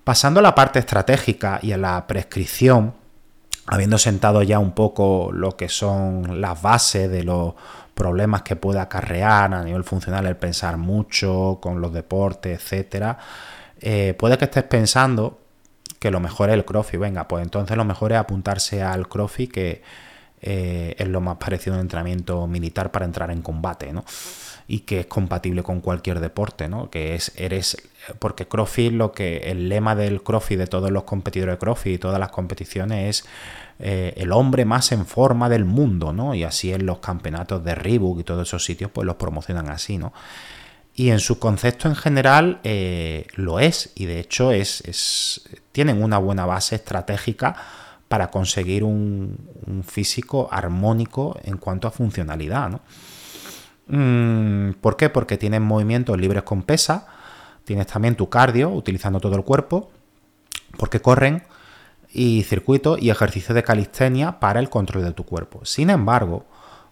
Pasando 0.04 0.38
a 0.38 0.44
la 0.44 0.54
parte 0.54 0.78
estratégica 0.78 1.58
y 1.60 1.72
a 1.72 1.76
la 1.76 2.06
prescripción, 2.06 2.94
habiendo 3.70 3.98
sentado 3.98 4.42
ya 4.42 4.58
un 4.58 4.72
poco 4.72 5.30
lo 5.32 5.56
que 5.56 5.68
son 5.68 6.40
las 6.40 6.60
bases 6.60 7.08
de 7.08 7.22
los 7.22 7.54
problemas 7.94 8.42
que 8.42 8.56
puede 8.56 8.80
acarrear 8.80 9.54
a 9.54 9.62
nivel 9.62 9.84
funcional 9.84 10.26
el 10.26 10.36
pensar 10.36 10.76
mucho 10.76 11.60
con 11.62 11.80
los 11.80 11.92
deportes, 11.92 12.60
etcétera, 12.60 13.16
eh, 13.80 14.14
puede 14.18 14.36
que 14.38 14.46
estés 14.46 14.64
pensando 14.64 15.38
que 16.00 16.10
lo 16.10 16.18
mejor 16.18 16.48
es 16.48 16.54
el 16.54 16.64
crossfit. 16.64 16.98
Venga, 16.98 17.28
pues 17.28 17.44
entonces 17.44 17.76
lo 17.76 17.84
mejor 17.84 18.10
es 18.10 18.18
apuntarse 18.18 18.82
al 18.82 19.08
crossfit 19.08 19.52
que 19.52 19.82
eh, 20.42 20.96
es 20.98 21.06
lo 21.06 21.20
más 21.20 21.36
parecido 21.36 21.74
a 21.74 21.78
un 21.78 21.82
entrenamiento 21.82 22.48
militar 22.48 22.90
para 22.90 23.04
entrar 23.04 23.30
en 23.30 23.40
combate, 23.40 23.92
¿no? 23.92 24.04
Y 24.72 24.80
que 24.80 25.00
es 25.00 25.06
compatible 25.06 25.64
con 25.64 25.80
cualquier 25.80 26.20
deporte, 26.20 26.68
¿no? 26.68 26.90
Que 26.90 27.16
es, 27.16 27.32
eres, 27.34 27.76
porque 28.20 28.46
CrossFit, 28.46 28.92
lo 28.92 29.10
que, 29.10 29.38
el 29.50 29.68
lema 29.68 29.96
del 29.96 30.22
CrossFit 30.22 30.58
de 30.58 30.68
todos 30.68 30.92
los 30.92 31.02
competidores 31.02 31.54
de 31.54 31.58
CrossFit 31.58 31.94
y 31.94 31.98
todas 31.98 32.20
las 32.20 32.28
competiciones 32.28 33.24
es 33.24 33.28
eh, 33.80 34.14
el 34.16 34.30
hombre 34.30 34.64
más 34.64 34.92
en 34.92 35.06
forma 35.06 35.48
del 35.48 35.64
mundo, 35.64 36.12
¿no? 36.12 36.34
Y 36.34 36.44
así 36.44 36.72
en 36.72 36.86
los 36.86 36.98
campeonatos 36.98 37.64
de 37.64 37.74
Reebok 37.74 38.20
y 38.20 38.24
todos 38.24 38.46
esos 38.46 38.64
sitios, 38.64 38.92
pues 38.92 39.06
los 39.06 39.16
promocionan 39.16 39.70
así, 39.70 39.98
¿no? 39.98 40.12
Y 40.94 41.10
en 41.10 41.18
su 41.18 41.38
concepto 41.38 41.88
en 41.88 41.96
general 41.96 42.60
eh, 42.62 43.26
lo 43.34 43.58
es, 43.58 43.90
y 43.94 44.04
de 44.04 44.20
hecho 44.20 44.52
es, 44.52 45.48
tienen 45.72 46.02
una 46.02 46.18
buena 46.18 46.46
base 46.46 46.76
estratégica 46.76 47.56
para 48.06 48.30
conseguir 48.30 48.84
un, 48.84 49.84
físico 49.86 50.48
armónico 50.50 51.38
en 51.44 51.56
cuanto 51.56 51.88
a 51.88 51.90
funcionalidad, 51.90 52.68
¿no? 52.68 52.80
Mm, 53.90 54.72
¿Por 54.80 54.96
qué? 54.96 55.10
Porque 55.10 55.36
tienen 55.36 55.62
movimientos 55.62 56.18
libres 56.18 56.44
con 56.44 56.62
pesa, 56.62 57.06
tienes 57.64 57.86
también 57.86 58.16
tu 58.16 58.28
cardio 58.28 58.70
utilizando 58.70 59.20
todo 59.20 59.36
el 59.36 59.44
cuerpo, 59.44 59.90
porque 60.78 61.00
corren, 61.00 61.42
y 62.12 62.42
circuito 62.42 62.96
y 62.98 63.10
ejercicio 63.10 63.54
de 63.54 63.62
calistenia 63.62 64.40
para 64.40 64.60
el 64.60 64.68
control 64.68 65.04
de 65.04 65.12
tu 65.12 65.24
cuerpo. 65.24 65.64
Sin 65.64 65.90
embargo, 65.90 66.44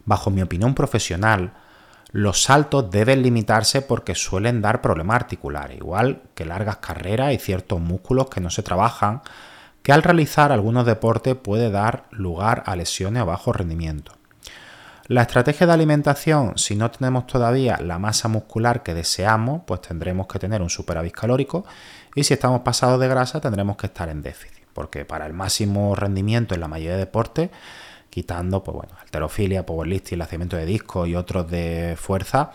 bajo 0.05 0.31
mi 0.31 0.43
opinión 0.43 0.75
profesional, 0.75 1.55
los 2.11 2.43
saltos 2.43 2.91
deben 2.91 3.23
limitarse 3.23 3.83
porque 3.83 4.15
suelen 4.15 4.63
dar 4.63 4.81
problemas 4.81 5.17
articulares, 5.17 5.77
igual 5.77 6.23
que 6.35 6.45
largas 6.45 6.79
carreras 6.79 7.35
y 7.35 7.39
ciertos 7.39 7.81
músculos 7.81 8.31
que 8.31 8.41
no 8.41 8.51
se 8.51 8.63
trabajan, 8.63 9.23
que 9.83 9.93
al 9.93 10.03
realizar 10.03 10.53
algunos 10.53 10.87
deportes 10.87 11.35
puede 11.35 11.71
dar 11.71 12.05
lugar 12.11 12.63
a 12.67 12.77
lesiones 12.77 13.23
a 13.23 13.25
bajo 13.25 13.53
rendimiento. 13.53 14.18
La 15.09 15.23
estrategia 15.23 15.67
de 15.67 15.73
alimentación, 15.73 16.57
si 16.57 16.77
no 16.77 16.91
tenemos 16.91 17.27
todavía 17.27 17.79
la 17.79 17.99
masa 17.99 18.29
muscular 18.29 18.83
que 18.83 18.95
deseamos, 18.95 19.63
pues 19.67 19.81
tendremos 19.81 20.27
que 20.27 20.39
tener 20.39 20.63
un 20.63 20.71
superávit 20.71 21.13
calórico 21.13 21.65
y 22.15 22.25
si 22.25 22.35
estamos 22.35 22.61
pasados 22.61 23.01
de 23.01 23.09
grasa 23.09 23.41
tendremos 23.41 23.77
que 23.77 23.87
estar 23.87 24.09
en 24.11 24.23
déficit 24.23 24.59
porque 24.79 25.05
para 25.05 25.27
el 25.27 25.33
máximo 25.33 25.97
rendimiento 25.97 26.55
en 26.55 26.61
la 26.61 26.69
mayoría 26.69 26.93
de 26.93 26.99
deportes, 26.99 27.51
quitando 28.11 28.63
pues 28.63 28.77
bueno, 28.77 28.93
alterofilia, 29.01 29.67
powerlifting, 29.67 30.21
lanzamiento 30.21 30.57
de 30.57 30.67
disco 30.67 31.05
y 31.05 31.17
otros 31.17 31.51
de 31.51 31.97
fuerza, 31.99 32.53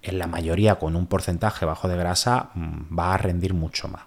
en 0.00 0.18
la 0.18 0.26
mayoría 0.26 0.76
con 0.76 0.96
un 0.96 1.06
porcentaje 1.06 1.66
bajo 1.66 1.88
de 1.88 1.96
grasa 1.98 2.52
mm, 2.54 2.98
va 2.98 3.12
a 3.12 3.18
rendir 3.18 3.52
mucho 3.52 3.86
más. 3.88 4.00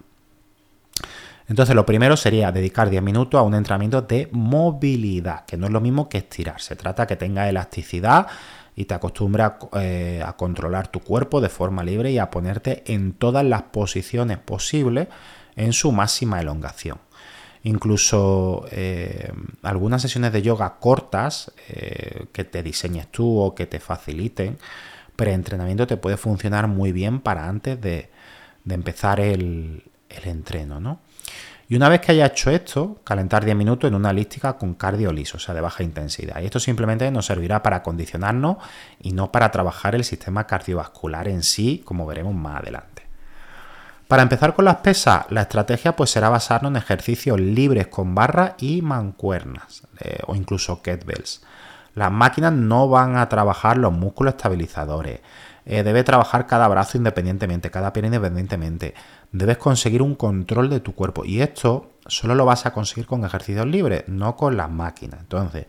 Entonces 1.48 1.74
lo 1.74 1.86
primero 1.86 2.16
sería 2.16 2.50
dedicar 2.50 2.90
10 2.90 3.02
minutos 3.02 3.38
a 3.38 3.42
un 3.42 3.54
entrenamiento 3.54 4.02
de 4.02 4.28
movilidad, 4.32 5.44
que 5.44 5.56
no 5.56 5.66
es 5.66 5.72
lo 5.72 5.80
mismo 5.80 6.08
que 6.08 6.18
estirar. 6.18 6.60
Se 6.60 6.74
trata 6.76 7.06
que 7.06 7.16
tenga 7.16 7.48
elasticidad 7.48 8.26
y 8.74 8.86
te 8.86 8.94
acostumbre 8.94 9.44
a, 9.44 9.58
eh, 9.80 10.22
a, 10.24 10.34
controlar 10.34 10.88
tu 10.88 11.00
cuerpo 11.00 11.40
de 11.40 11.48
forma 11.48 11.84
libre 11.84 12.10
y 12.10 12.18
a 12.18 12.30
ponerte 12.30 12.82
en 12.92 13.12
todas 13.12 13.44
las 13.44 13.62
posiciones 13.62 14.38
posibles 14.38 15.08
en 15.54 15.72
su 15.72 15.92
máxima 15.92 16.40
elongación 16.40 16.98
incluso 17.66 18.64
eh, 18.70 19.32
algunas 19.62 20.00
sesiones 20.00 20.32
de 20.32 20.40
yoga 20.40 20.76
cortas 20.78 21.52
eh, 21.68 22.26
que 22.32 22.44
te 22.44 22.62
diseñes 22.62 23.08
tú 23.08 23.40
o 23.40 23.56
que 23.56 23.66
te 23.66 23.80
faciliten 23.80 24.58
preentrenamiento 25.16 25.86
te 25.86 25.96
puede 25.96 26.16
funcionar 26.16 26.68
muy 26.68 26.92
bien 26.92 27.20
para 27.20 27.48
antes 27.48 27.80
de, 27.80 28.10
empezar 28.68 29.18
el, 29.18 29.82
el, 30.08 30.28
entreno, 30.28 30.78
¿no? 30.78 31.00
Y 31.68 31.74
una 31.74 31.88
vez 31.88 32.00
que 32.00 32.12
haya 32.12 32.26
hecho 32.26 32.50
esto, 32.50 33.00
calentar 33.02 33.44
10 33.44 33.56
minutos 33.56 33.88
en 33.88 33.96
una 33.96 34.10
elíptica 34.10 34.56
con 34.56 34.74
cardio 34.74 35.12
liso, 35.12 35.36
o 35.36 35.40
sea, 35.40 35.54
de 35.54 35.60
baja 35.60 35.82
intensidad. 35.82 36.40
Y 36.40 36.44
esto 36.44 36.60
simplemente 36.60 37.10
nos 37.10 37.26
servirá 37.26 37.62
para 37.62 37.82
condicionarnos 37.82 38.58
y 39.00 39.12
no 39.12 39.32
para 39.32 39.50
trabajar 39.50 39.96
el 39.96 40.04
sistema 40.04 40.46
cardiovascular 40.46 41.26
en 41.26 41.42
sí, 41.42 41.82
como 41.84 42.06
veremos 42.06 42.34
más 42.34 42.60
adelante. 42.60 43.02
Para 44.06 44.22
empezar 44.22 44.54
con 44.54 44.64
las 44.64 44.76
pesas, 44.76 45.24
la 45.30 45.42
estrategia 45.42 45.96
pues 45.96 46.10
será 46.10 46.28
basarnos 46.28 46.70
en 46.70 46.76
ejercicios 46.76 47.40
libres 47.40 47.88
con 47.88 48.14
barra 48.14 48.54
y 48.58 48.80
mancuernas 48.80 49.82
eh, 49.98 50.20
o 50.28 50.36
incluso 50.36 50.80
kettlebells. 50.80 51.42
Las 51.96 52.12
máquinas 52.12 52.52
no 52.52 52.88
van 52.88 53.16
a 53.16 53.28
trabajar 53.28 53.78
los 53.78 53.92
músculos 53.92 54.34
estabilizadores. 54.34 55.20
Eh, 55.64 55.82
debe 55.82 56.04
trabajar 56.04 56.46
cada 56.46 56.68
brazo 56.68 56.96
independientemente, 56.96 57.72
cada 57.72 57.92
pierna 57.92 58.14
independientemente. 58.14 58.94
Debes 59.36 59.58
conseguir 59.58 60.00
un 60.00 60.14
control 60.14 60.70
de 60.70 60.80
tu 60.80 60.94
cuerpo 60.94 61.24
y 61.24 61.42
esto 61.42 61.90
solo 62.06 62.34
lo 62.34 62.46
vas 62.46 62.64
a 62.64 62.72
conseguir 62.72 63.06
con 63.06 63.24
ejercicios 63.24 63.66
libres, 63.66 64.04
no 64.06 64.34
con 64.34 64.56
las 64.56 64.70
máquinas. 64.70 65.20
Entonces, 65.20 65.66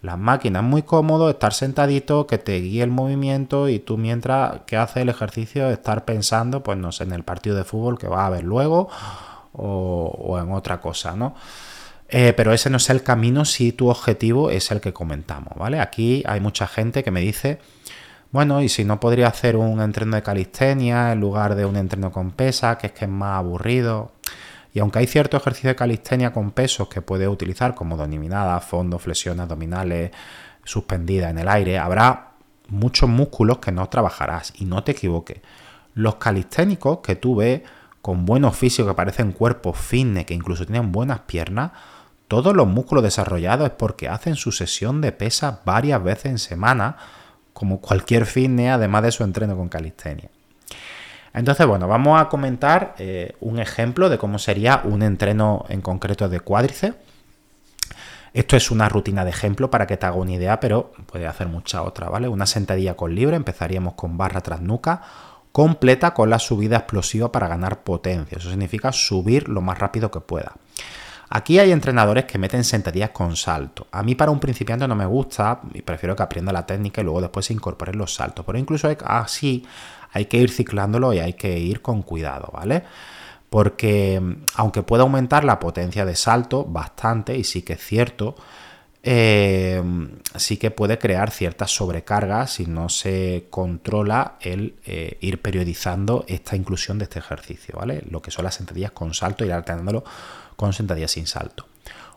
Las 0.00 0.16
máquinas 0.16 0.62
muy 0.62 0.82
cómodo, 0.82 1.28
estar 1.28 1.52
sentadito, 1.52 2.28
que 2.28 2.38
te 2.38 2.60
guíe 2.60 2.84
el 2.84 2.90
movimiento 2.90 3.68
y 3.68 3.80
tú 3.80 3.98
mientras 3.98 4.60
que 4.64 4.76
haces 4.76 4.98
el 4.98 5.08
ejercicio 5.08 5.68
estar 5.70 6.04
pensando, 6.04 6.62
pues 6.62 6.78
no 6.78 6.92
sé, 6.92 7.02
en 7.02 7.12
el 7.12 7.24
partido 7.24 7.56
de 7.56 7.64
fútbol 7.64 7.98
que 7.98 8.06
vas 8.06 8.20
a 8.20 8.30
ver 8.30 8.44
luego 8.44 8.88
o, 9.52 10.38
en 10.40 10.52
otra 10.52 10.80
cosa, 10.80 11.16
¿no? 11.16 11.34
Eh, 12.08 12.32
pero 12.36 12.52
ese 12.52 12.70
no 12.70 12.76
es 12.76 12.88
el 12.90 13.02
camino 13.02 13.44
si 13.44 13.72
tu 13.72 13.88
objetivo 13.88 14.50
es 14.50 14.70
el 14.70 14.80
que 14.80 14.92
comentamos, 14.92 15.54
¿vale? 15.56 15.80
Aquí 15.80 16.22
hay 16.26 16.38
mucha 16.40 16.68
gente 16.68 17.02
que 17.02 17.10
me 17.10 17.20
dice, 17.20 17.58
bueno, 18.30 18.60
y 18.62 18.68
si 18.68 18.84
no 18.84 19.00
podría 19.00 19.28
hacer 19.28 19.56
un 19.56 19.80
entreno 19.80 20.16
de 20.16 20.22
calistenia 20.22 21.12
en 21.12 21.20
lugar 21.20 21.54
de 21.54 21.64
un 21.64 21.76
entreno 21.76 22.12
con 22.12 22.30
pesa, 22.30 22.76
que 22.76 22.88
es 22.88 22.92
que 22.92 23.06
es 23.06 23.10
más 23.10 23.38
aburrido. 23.38 24.12
Y 24.74 24.80
aunque 24.80 24.98
hay 24.98 25.06
cierto 25.06 25.36
ejercicio 25.36 25.68
de 25.68 25.76
calistenia 25.76 26.32
con 26.32 26.50
pesos 26.50 26.88
que 26.88 27.00
puedes 27.00 27.28
utilizar 27.28 27.74
como 27.74 27.96
dominada, 27.96 28.60
fondo, 28.60 28.98
flexiones 28.98 29.42
abdominales, 29.42 30.10
suspendida 30.62 31.30
en 31.30 31.38
el 31.38 31.48
aire, 31.48 31.78
habrá 31.78 32.32
muchos 32.68 33.08
músculos 33.08 33.58
que 33.58 33.72
no 33.72 33.88
trabajarás. 33.88 34.52
Y 34.56 34.66
no 34.66 34.84
te 34.84 34.92
equivoques. 34.92 35.40
Los 35.94 36.16
calisténicos 36.16 36.98
que 36.98 37.16
tú 37.16 37.36
ves 37.36 37.62
con 38.02 38.26
buenos 38.26 38.56
físicos 38.56 38.92
que 38.92 38.96
parecen 38.96 39.32
cuerpos 39.32 39.78
fitness, 39.78 40.26
que 40.26 40.34
incluso 40.34 40.66
tienen 40.66 40.92
buenas 40.92 41.20
piernas, 41.20 41.72
todos 42.28 42.54
los 42.54 42.68
músculos 42.68 43.02
desarrollados 43.02 43.68
es 43.68 43.72
porque 43.72 44.08
hacen 44.08 44.36
su 44.36 44.52
sesión 44.52 45.00
de 45.00 45.12
pesas 45.12 45.60
varias 45.64 46.02
veces 46.02 46.26
en 46.26 46.38
semana, 46.38 46.98
como 47.58 47.80
cualquier 47.80 48.24
fitness, 48.24 48.70
además 48.70 49.02
de 49.02 49.10
su 49.10 49.24
entreno 49.24 49.56
con 49.56 49.68
calistenia. 49.68 50.30
Entonces, 51.34 51.66
bueno, 51.66 51.88
vamos 51.88 52.20
a 52.20 52.28
comentar 52.28 52.94
eh, 52.98 53.34
un 53.40 53.58
ejemplo 53.58 54.08
de 54.08 54.16
cómo 54.16 54.38
sería 54.38 54.82
un 54.84 55.02
entreno 55.02 55.64
en 55.68 55.80
concreto 55.80 56.28
de 56.28 56.38
cuádriceps. 56.38 56.96
Esto 58.32 58.56
es 58.56 58.70
una 58.70 58.88
rutina 58.88 59.24
de 59.24 59.30
ejemplo 59.30 59.72
para 59.72 59.88
que 59.88 59.96
te 59.96 60.06
haga 60.06 60.14
una 60.14 60.34
idea, 60.34 60.60
pero 60.60 60.92
puede 61.06 61.26
hacer 61.26 61.48
mucha 61.48 61.82
otra, 61.82 62.08
¿vale? 62.08 62.28
Una 62.28 62.46
sentadilla 62.46 62.94
con 62.94 63.12
libre, 63.12 63.34
empezaríamos 63.34 63.94
con 63.94 64.16
barra 64.16 64.40
tras 64.40 64.60
nuca, 64.60 65.02
completa 65.50 66.14
con 66.14 66.30
la 66.30 66.38
subida 66.38 66.76
explosiva 66.76 67.32
para 67.32 67.48
ganar 67.48 67.82
potencia. 67.82 68.38
Eso 68.38 68.50
significa 68.50 68.92
subir 68.92 69.48
lo 69.48 69.62
más 69.62 69.78
rápido 69.80 70.12
que 70.12 70.20
pueda. 70.20 70.52
Aquí 71.30 71.58
hay 71.58 71.72
entrenadores 71.72 72.24
que 72.24 72.38
meten 72.38 72.64
sentadillas 72.64 73.10
con 73.10 73.36
salto. 73.36 73.86
A 73.92 74.02
mí 74.02 74.14
para 74.14 74.30
un 74.30 74.40
principiante 74.40 74.88
no 74.88 74.94
me 74.94 75.04
gusta 75.04 75.60
y 75.74 75.82
prefiero 75.82 76.16
que 76.16 76.22
aprenda 76.22 76.52
la 76.52 76.64
técnica 76.64 77.00
y 77.00 77.04
luego 77.04 77.20
después 77.20 77.46
se 77.46 77.52
incorporen 77.52 77.98
los 77.98 78.14
saltos. 78.14 78.46
Pero 78.46 78.58
incluso 78.58 78.88
así 79.04 79.66
hay 80.12 80.24
que 80.24 80.38
ir 80.38 80.50
ciclándolo 80.50 81.12
y 81.12 81.18
hay 81.18 81.34
que 81.34 81.58
ir 81.58 81.82
con 81.82 82.02
cuidado, 82.02 82.50
¿vale? 82.52 82.82
Porque 83.50 84.18
mm, 84.20 84.44
aunque 84.56 84.82
pueda 84.82 85.02
aumentar 85.02 85.44
la 85.44 85.58
potencia 85.58 86.06
de 86.06 86.16
salto 86.16 86.64
bastante, 86.64 87.36
y 87.36 87.44
sí 87.44 87.60
que 87.62 87.74
es 87.74 87.84
cierto, 87.84 88.34
eh, 89.02 89.82
sí 90.34 90.56
que 90.56 90.70
puede 90.70 90.98
crear 90.98 91.30
ciertas 91.30 91.70
sobrecargas 91.70 92.54
si 92.54 92.66
no 92.66 92.88
se 92.88 93.46
controla 93.50 94.36
el 94.40 94.76
eh, 94.86 95.18
ir 95.20 95.40
periodizando 95.40 96.24
esta 96.26 96.56
inclusión 96.56 96.98
de 96.98 97.04
este 97.04 97.18
ejercicio, 97.18 97.76
¿vale? 97.78 98.02
Lo 98.10 98.22
que 98.22 98.30
son 98.30 98.44
las 98.44 98.54
sentadillas 98.54 98.92
con 98.92 99.14
salto 99.14 99.44
y 99.44 99.50
alternándolo 99.50 100.04
con 100.58 100.72
sentadillas 100.72 101.12
sin 101.12 101.28
salto. 101.28 101.66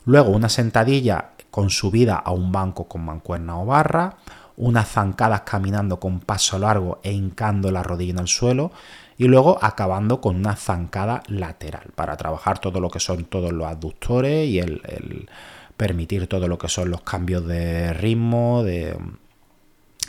Luego 0.04 0.32
una 0.32 0.50
sentadilla 0.50 1.34
con 1.52 1.70
subida 1.70 2.16
a 2.16 2.32
un 2.32 2.52
banco 2.52 2.86
con 2.88 3.06
mancuerna 3.06 3.60
o 3.60 3.68
barra, 3.68 4.18
unas 4.58 4.90
zancadas 4.90 5.42
caminando 5.42 6.00
con 6.00 6.20
paso 6.20 6.58
largo 6.58 7.00
e 7.04 7.12
hincando 7.12 7.70
la 7.70 7.84
rodilla 7.84 8.14
en 8.14 8.20
el 8.20 8.28
suelo 8.28 8.72
y 9.16 9.26
luego 9.26 9.60
acabando 9.62 10.22
con 10.22 10.38
una 10.38 10.56
zancada 10.56 11.22
lateral 11.28 11.92
para 11.94 12.18
trabajar 12.18 12.58
todo 12.58 12.80
lo 12.80 12.90
que 12.90 13.00
son 13.00 13.26
todos 13.26 13.52
los 13.52 13.68
aductores 13.68 14.50
y 14.50 14.58
el, 14.58 15.30
permitir 15.78 16.26
todo 16.26 16.48
lo 16.48 16.58
que 16.58 16.68
son 16.68 16.90
los 16.90 17.02
cambios 17.02 17.46
de 17.46 17.94
ritmo 17.94 18.64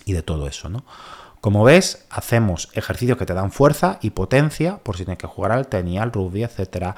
y 0.06 0.12
de 0.14 0.22
todo 0.22 0.46
eso, 0.46 0.70
¿no? 0.70 0.84
Como 1.42 1.64
ves, 1.64 2.06
hacemos 2.08 2.68
ejercicios 2.72 3.18
que 3.18 3.26
te 3.26 3.34
dan 3.34 3.50
fuerza 3.50 3.98
y 4.00 4.10
potencia 4.10 4.78
por 4.78 4.96
si 4.96 5.04
tienes 5.04 5.18
que 5.18 5.26
jugar 5.26 5.50
al 5.50 5.66
tenis, 5.66 5.98
al 5.98 6.12
rugby, 6.12 6.44
etcétera. 6.44 6.94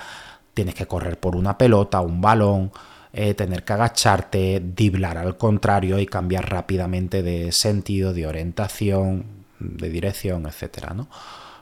Tienes 0.54 0.74
que 0.74 0.86
correr 0.86 1.18
por 1.18 1.36
una 1.36 1.58
pelota, 1.58 2.00
un 2.00 2.20
balón, 2.20 2.72
eh, 3.16 3.34
tener 3.34 3.62
que 3.62 3.72
agacharte, 3.72 4.60
diblar 4.74 5.18
al 5.18 5.36
contrario 5.36 6.00
y 6.00 6.06
cambiar 6.06 6.50
rápidamente 6.50 7.22
de 7.22 7.52
sentido, 7.52 8.12
de 8.12 8.26
orientación, 8.26 9.26
de 9.60 9.88
dirección, 9.88 10.46
etcétera, 10.46 10.94
¿no? 10.94 11.08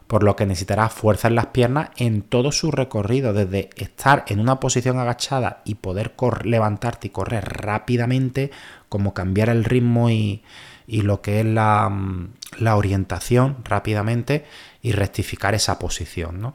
Por 0.07 0.23
lo 0.25 0.35
que 0.35 0.47
necesitarás 0.47 0.95
fuerza 0.95 1.29
en 1.29 1.35
las 1.35 1.49
piernas 1.49 1.91
en 1.97 2.23
todo 2.23 2.53
su 2.53 2.71
recorrido, 2.71 3.35
desde 3.35 3.69
estar 3.77 4.25
en 4.29 4.41
una 4.41 4.61
posición 4.61 4.99
agachada 4.99 5.61
y 5.67 5.75
poder 5.75 6.15
levantarte 6.45 7.09
y 7.09 7.11
correr 7.11 7.45
rápidamente, 7.45 8.51
como 8.89 9.13
cambiar 9.13 9.51
el 9.51 9.65
ritmo 9.65 10.09
y, 10.09 10.43
lo 10.87 11.21
que 11.21 11.41
es 11.41 11.47
la, 11.47 11.91
la 12.59 12.77
orientación 12.77 13.59
rápidamente 13.65 14.47
y 14.81 14.93
rectificar 14.93 15.55
esa 15.55 15.79
posición, 15.79 16.41
¿no? 16.41 16.55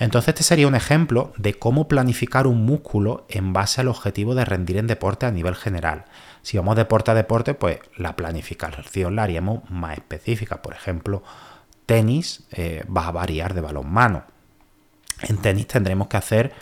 Entonces 0.00 0.28
este 0.28 0.44
sería 0.44 0.66
un 0.66 0.74
ejemplo 0.74 1.34
de 1.36 1.54
cómo 1.54 1.86
planificar 1.86 2.46
un 2.46 2.64
músculo 2.64 3.26
en 3.28 3.52
base 3.52 3.82
al 3.82 3.88
objetivo 3.88 4.34
de 4.34 4.46
rendir 4.46 4.78
en 4.78 4.86
deporte 4.86 5.26
a 5.26 5.30
nivel 5.30 5.54
general. 5.54 6.06
Si 6.40 6.56
vamos 6.56 6.76
deporte 6.76 7.10
a 7.10 7.14
deporte, 7.14 7.52
pues 7.52 7.80
la 7.96 8.16
planificación 8.16 9.14
la 9.14 9.24
haríamos 9.24 9.68
más 9.68 9.98
específica. 9.98 10.62
Por 10.62 10.72
ejemplo, 10.72 11.22
tenis 11.84 12.44
eh, 12.50 12.82
va 12.84 13.08
a 13.08 13.12
variar 13.12 13.52
de 13.52 13.60
balonmano. 13.60 14.24
En 15.20 15.36
tenis 15.36 15.66
tendremos 15.66 16.08
que 16.08 16.16
hacer 16.16 16.52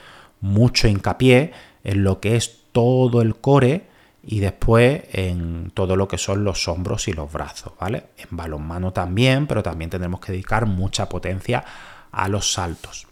mucho 0.41 0.89
hincapié 0.89 1.53
en 1.85 2.03
lo 2.03 2.19
que 2.19 2.35
es 2.35 2.65
todo 2.73 3.23
el 3.23 3.37
core 3.37 3.87
y 4.25 4.41
después 4.41 5.05
en 5.13 5.71
todo 5.75 5.95
lo 5.95 6.09
que 6.09 6.19
son 6.19 6.43
los 6.43 6.67
hombros 6.67 7.07
y 7.07 7.13
los 7.13 7.33
brazos, 7.33 7.73
¿vale? 7.79 8.09
En 8.17 8.37
balonmano 8.37 8.93
también, 8.93 9.47
pero 9.47 9.63
también 9.63 9.91
tendremos 9.91 10.19
que 10.19 10.33
dedicar 10.33 10.67
mucha 10.67 11.09
potencia 11.09 11.65
a 12.11 12.29
los 12.29 12.53
saltos. 12.53 13.08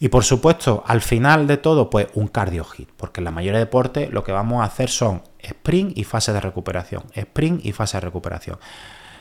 Y 0.00 0.08
por 0.08 0.24
supuesto, 0.24 0.84
al 0.86 1.00
final 1.00 1.46
de 1.46 1.56
todo, 1.56 1.90
pues 1.90 2.08
un 2.14 2.28
cardio 2.28 2.64
hit, 2.64 2.88
porque 2.96 3.20
en 3.20 3.24
la 3.24 3.30
mayoría 3.30 3.58
de 3.58 3.64
deportes 3.64 4.10
lo 4.12 4.22
que 4.22 4.32
vamos 4.32 4.62
a 4.62 4.64
hacer 4.64 4.88
son 4.88 5.22
sprint 5.40 5.96
y 5.98 6.04
fase 6.04 6.32
de 6.32 6.40
recuperación, 6.40 7.02
sprint 7.14 7.64
y 7.64 7.72
fase 7.72 7.96
de 7.96 8.02
recuperación. 8.02 8.58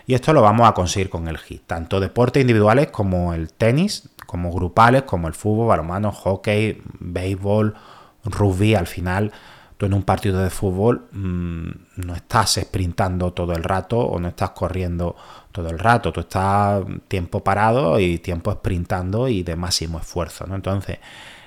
Y 0.06 0.14
esto 0.14 0.34
lo 0.34 0.42
vamos 0.42 0.68
a 0.68 0.74
conseguir 0.74 1.10
con 1.10 1.28
el 1.28 1.38
hit, 1.38 1.64
tanto 1.66 2.00
deportes 2.00 2.42
individuales 2.42 2.88
como 2.92 3.34
el 3.34 3.52
tenis, 3.52 4.10
como 4.26 4.52
grupales, 4.52 5.04
como 5.04 5.28
el 5.28 5.34
fútbol, 5.34 5.68
balonmano, 5.68 6.12
hockey, 6.12 6.82
béisbol, 7.00 7.76
rugby, 8.24 8.76
al 8.76 8.88
final 8.88 9.32
tú 9.78 9.86
en 9.86 9.94
un 9.94 10.04
partido 10.04 10.40
de 10.40 10.50
fútbol 10.50 11.08
mm, 11.12 11.70
no 11.98 12.16
estás 12.16 12.60
sprintando 12.62 13.32
todo 13.34 13.54
el 13.54 13.64
rato 13.64 14.00
o 14.00 14.20
no 14.20 14.28
estás 14.28 14.52
corriendo 14.52 15.16
todo 15.58 15.70
el 15.70 15.80
rato, 15.80 16.14
tú 16.14 16.22
estás 16.22 16.84
tiempo 17.08 17.44
parado 17.44 18.00
y 18.00 18.20
tiempo 18.20 18.52
sprintando 18.52 19.28
y 19.28 19.44
de 19.44 19.56
máximo 19.56 20.00
esfuerzo, 20.00 20.46
¿no? 20.46 20.56
Entonces, 20.56 21.00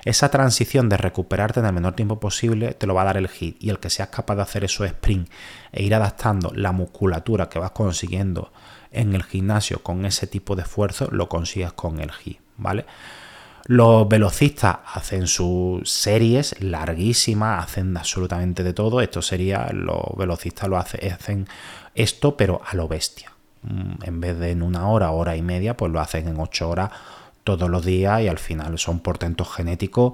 esa 0.03 0.29
transición 0.29 0.89
de 0.89 0.97
recuperarte 0.97 1.59
en 1.59 1.65
el 1.65 1.73
menor 1.73 1.93
tiempo 1.93 2.19
posible 2.19 2.73
te 2.73 2.87
lo 2.87 2.93
va 2.93 3.03
a 3.03 3.05
dar 3.05 3.17
el 3.17 3.29
HIT 3.29 3.63
y 3.63 3.69
el 3.69 3.79
que 3.79 3.89
seas 3.89 4.09
capaz 4.09 4.35
de 4.35 4.41
hacer 4.41 4.63
eso 4.63 4.83
sprint 4.83 5.29
e 5.71 5.83
ir 5.83 5.95
adaptando 5.95 6.51
la 6.55 6.71
musculatura 6.71 7.49
que 7.49 7.59
vas 7.59 7.71
consiguiendo 7.71 8.51
en 8.91 9.15
el 9.15 9.23
gimnasio 9.23 9.81
con 9.81 10.05
ese 10.05 10.27
tipo 10.27 10.55
de 10.55 10.63
esfuerzo, 10.63 11.07
lo 11.11 11.29
consigues 11.29 11.71
con 11.73 11.99
el 11.99 12.11
HIT, 12.11 12.39
¿vale? 12.57 12.85
Los 13.65 14.09
velocistas 14.09 14.77
hacen 14.93 15.27
sus 15.27 15.89
series 15.89 16.59
larguísimas, 16.61 17.63
hacen 17.63 17.95
absolutamente 17.95 18.63
de 18.63 18.73
todo. 18.73 19.01
Esto 19.01 19.21
sería, 19.21 19.69
los 19.71 20.17
velocistas 20.17 20.67
lo 20.67 20.77
hacen 20.77 21.47
esto, 21.93 22.35
pero 22.35 22.61
a 22.65 22.75
lo 22.75 22.87
bestia. 22.87 23.31
Mm, 23.63 24.03
en 24.03 24.21
vez 24.21 24.39
de 24.39 24.51
en 24.51 24.63
una 24.63 24.87
hora, 24.87 25.11
hora 25.11 25.35
y 25.35 25.41
media, 25.41 25.77
pues 25.77 25.91
lo 25.91 25.99
hacen 25.99 26.27
en 26.27 26.39
ocho 26.39 26.69
horas 26.69 26.91
todos 27.43 27.69
los 27.69 27.85
días 27.85 28.21
y 28.21 28.27
al 28.27 28.39
final 28.39 28.77
son 28.77 28.99
portentos 28.99 29.51
genéticos 29.53 30.13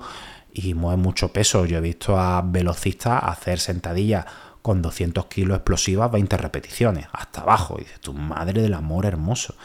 y 0.53 0.73
mueven 0.73 1.01
mucho 1.01 1.31
peso. 1.31 1.65
Yo 1.65 1.77
he 1.77 1.81
visto 1.81 2.19
a 2.19 2.41
velocistas 2.41 3.23
hacer 3.23 3.59
sentadillas 3.59 4.25
con 4.61 4.81
200 4.81 5.27
kilos 5.27 5.57
explosivas, 5.57 6.11
20 6.11 6.37
repeticiones, 6.37 7.07
hasta 7.13 7.41
abajo. 7.41 7.75
Y 7.77 7.83
dices, 7.83 8.01
tu 8.01 8.13
madre 8.13 8.61
del 8.61 8.73
amor 8.73 9.05
hermoso. 9.05 9.55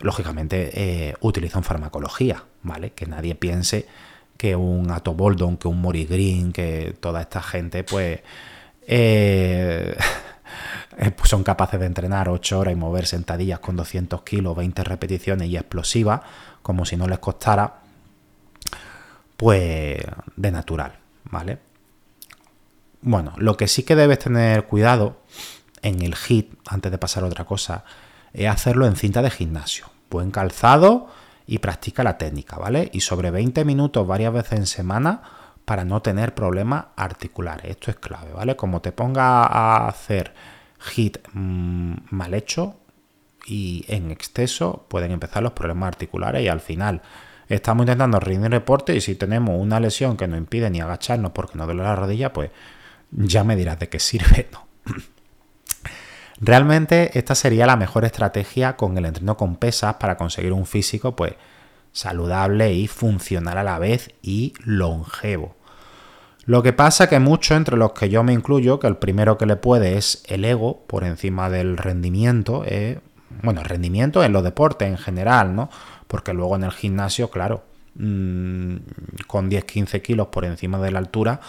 Lógicamente 0.00 0.70
eh, 0.74 1.14
utilizan 1.20 1.64
farmacología, 1.64 2.44
¿vale? 2.62 2.90
Que 2.92 3.06
nadie 3.06 3.34
piense 3.34 3.86
que 4.36 4.54
un 4.54 4.90
Ato 4.90 5.16
que 5.58 5.68
un 5.68 5.80
Mori 5.80 6.04
Green, 6.04 6.52
que 6.52 6.94
toda 7.00 7.22
esta 7.22 7.42
gente, 7.42 7.82
pues... 7.84 8.20
Eh, 8.86 9.96
pues 10.96 11.28
son 11.28 11.44
capaces 11.44 11.78
de 11.78 11.86
entrenar 11.86 12.28
8 12.28 12.58
horas 12.58 12.72
y 12.72 12.76
mover 12.76 13.06
sentadillas 13.06 13.58
con 13.60 13.76
200 13.76 14.22
kilos, 14.22 14.56
20 14.56 14.82
repeticiones 14.84 15.48
y 15.48 15.56
explosivas, 15.56 16.22
como 16.62 16.84
si 16.84 16.96
no 16.96 17.06
les 17.06 17.18
costara, 17.18 17.80
pues 19.36 19.98
de 20.36 20.50
natural, 20.50 20.98
¿vale? 21.24 21.58
Bueno, 23.02 23.34
lo 23.36 23.56
que 23.56 23.68
sí 23.68 23.82
que 23.82 23.94
debes 23.94 24.18
tener 24.18 24.64
cuidado 24.64 25.18
en 25.82 26.00
el 26.02 26.16
hit, 26.16 26.54
antes 26.66 26.90
de 26.90 26.98
pasar 26.98 27.24
a 27.24 27.26
otra 27.26 27.44
cosa, 27.44 27.84
es 28.32 28.48
hacerlo 28.48 28.86
en 28.86 28.96
cinta 28.96 29.22
de 29.22 29.30
gimnasio. 29.30 29.86
Buen 30.10 30.30
calzado 30.30 31.08
y 31.46 31.58
practica 31.58 32.02
la 32.02 32.18
técnica, 32.18 32.56
¿vale? 32.56 32.88
Y 32.92 33.00
sobre 33.00 33.30
20 33.30 33.64
minutos 33.64 34.06
varias 34.06 34.32
veces 34.32 34.58
en 34.58 34.66
semana 34.66 35.22
para 35.64 35.84
no 35.84 36.00
tener 36.00 36.34
problemas 36.34 36.86
articulares. 36.96 37.70
Esto 37.70 37.90
es 37.90 37.96
clave, 37.96 38.32
¿vale? 38.32 38.56
Como 38.56 38.80
te 38.80 38.92
ponga 38.92 39.44
a 39.44 39.88
hacer 39.88 40.32
hit 40.86 41.18
mm, 41.32 41.94
mal 42.10 42.34
hecho 42.34 42.76
y 43.46 43.84
en 43.88 44.10
exceso, 44.10 44.86
pueden 44.88 45.12
empezar 45.12 45.42
los 45.42 45.52
problemas 45.52 45.88
articulares 45.88 46.42
y 46.42 46.48
al 46.48 46.60
final 46.60 47.02
estamos 47.48 47.84
intentando 47.84 48.18
rendir 48.18 48.50
reporte 48.50 48.94
y 48.96 49.00
si 49.00 49.14
tenemos 49.14 49.60
una 49.60 49.78
lesión 49.78 50.16
que 50.16 50.26
nos 50.26 50.38
impide 50.38 50.70
ni 50.70 50.80
agacharnos 50.80 51.32
porque 51.32 51.56
nos 51.56 51.66
duele 51.66 51.82
la 51.82 51.94
rodilla, 51.94 52.32
pues 52.32 52.50
ya 53.10 53.44
me 53.44 53.56
dirás 53.56 53.78
de 53.78 53.88
qué 53.88 54.00
sirve, 54.00 54.48
¿no? 54.52 54.66
Realmente 56.40 57.16
esta 57.18 57.34
sería 57.34 57.66
la 57.66 57.76
mejor 57.76 58.04
estrategia 58.04 58.76
con 58.76 58.98
el 58.98 59.06
entreno 59.06 59.36
con 59.36 59.56
pesas 59.56 59.94
para 59.94 60.16
conseguir 60.16 60.52
un 60.52 60.66
físico 60.66 61.16
pues 61.16 61.34
saludable 61.92 62.74
y 62.74 62.88
funcional 62.88 63.56
a 63.56 63.62
la 63.62 63.78
vez 63.78 64.10
y 64.20 64.52
longevo. 64.64 65.55
Lo 66.46 66.62
que 66.62 66.72
pasa 66.72 67.08
que 67.08 67.18
mucho 67.18 67.56
entre 67.56 67.76
los 67.76 67.92
que 67.92 68.08
yo 68.08 68.22
me 68.22 68.32
incluyo, 68.32 68.78
que 68.78 68.86
el 68.86 68.96
primero 68.96 69.36
que 69.36 69.46
le 69.46 69.56
puede 69.56 69.98
es 69.98 70.22
el 70.28 70.44
ego 70.44 70.84
por 70.86 71.02
encima 71.02 71.50
del 71.50 71.76
rendimiento, 71.76 72.62
eh, 72.64 73.00
bueno, 73.42 73.64
rendimiento 73.64 74.22
en 74.22 74.32
los 74.32 74.44
deportes 74.44 74.88
en 74.88 74.96
general, 74.96 75.56
¿no? 75.56 75.68
Porque 76.06 76.32
luego 76.32 76.54
en 76.54 76.62
el 76.62 76.70
gimnasio, 76.70 77.30
claro, 77.30 77.64
mm, 77.96 78.76
con 79.26 79.50
10-15 79.50 80.00
kilos 80.02 80.28
por 80.28 80.44
encima 80.44 80.78
de 80.78 80.92
la 80.92 81.00
altura, 81.00 81.40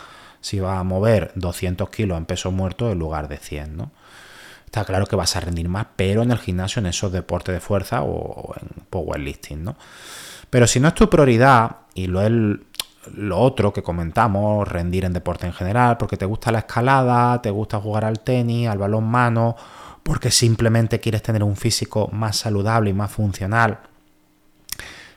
si 0.42 0.60
va 0.60 0.80
a 0.80 0.84
mover 0.84 1.32
200 1.36 1.90
kilos 1.92 2.18
en 2.18 2.26
peso 2.26 2.52
muerto 2.52 2.92
en 2.92 2.98
lugar 2.98 3.28
de 3.28 3.38
100, 3.38 3.78
¿no? 3.78 3.92
Está 4.66 4.84
claro 4.84 5.06
que 5.06 5.16
vas 5.16 5.36
a 5.36 5.40
rendir 5.40 5.70
más, 5.70 5.88
pero 5.96 6.24
en 6.24 6.32
el 6.32 6.40
gimnasio, 6.40 6.80
en 6.80 6.88
esos 6.88 7.12
deportes 7.12 7.54
de 7.54 7.62
fuerza 7.62 8.02
o, 8.02 8.54
en 8.60 8.84
powerlifting, 8.90 9.64
¿no? 9.64 9.78
Pero 10.50 10.66
si 10.66 10.80
no 10.80 10.88
es 10.88 10.96
tu 10.96 11.10
prioridad, 11.10 11.78
y 11.94 12.08
lo 12.08 12.22
es 12.22 12.32
lo 13.16 13.40
otro 13.40 13.74
que 13.74 13.84
comentamos, 13.84 14.68
rendir 14.68 15.06
en 15.06 15.14
deporte 15.14 15.46
en 15.46 15.54
general, 15.54 15.98
porque 15.98 16.18
te 16.18 16.26
gusta 16.26 16.52
la 16.52 16.60
escalada, 16.60 17.42
te 17.42 17.50
gusta 17.50 17.80
jugar 17.80 18.06
al 18.06 18.20
tenis, 18.20 18.68
al 18.68 18.78
balón 18.78 19.06
mano, 19.06 19.56
porque 20.04 20.32
simplemente 20.32 21.00
quieres 21.00 21.22
tener 21.22 21.44
un 21.44 21.56
físico 21.56 22.10
más 22.12 22.38
saludable 22.38 22.90
y 22.90 22.94
más 22.94 23.12
funcional, 23.12 23.80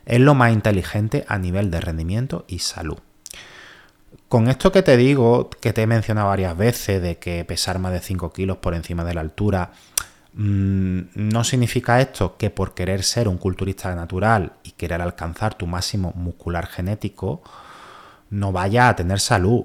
es 0.04 0.20
lo 0.20 0.34
más 0.34 0.52
inteligente 0.52 1.24
a 1.28 1.38
nivel 1.38 1.70
de 1.70 1.80
rendimiento 1.80 2.44
y 2.48 2.58
salud. 2.58 2.98
Con 4.28 4.48
esto 4.48 4.72
que 4.72 4.82
te 4.82 4.96
digo, 4.96 5.50
que 5.50 5.72
te 5.72 5.82
he 5.82 5.86
mencionado 5.86 6.28
varias 6.28 6.56
veces, 6.56 7.02
de 7.02 7.18
que 7.18 7.44
pesar 7.44 7.78
más 7.78 7.92
de 7.92 8.00
5 8.00 8.32
kilos 8.32 8.58
por 8.58 8.74
encima 8.74 9.04
de 9.04 9.14
la 9.14 9.20
altura, 9.20 9.72
mm, 10.34 11.00
no 11.14 11.44
significa 11.44 12.00
esto 12.00 12.36
que 12.36 12.50
por 12.50 12.74
querer 12.74 13.02
ser 13.02 13.28
un 13.28 13.38
culturista 13.38 13.94
natural 13.94 14.52
y 14.62 14.72
querer 14.72 15.00
alcanzar 15.02 15.54
tu 15.54 15.66
máximo 15.66 16.12
muscular 16.14 16.66
genético, 16.66 17.42
no 18.30 18.52
vaya 18.52 18.88
a 18.88 18.96
tener 18.96 19.20
salud. 19.20 19.64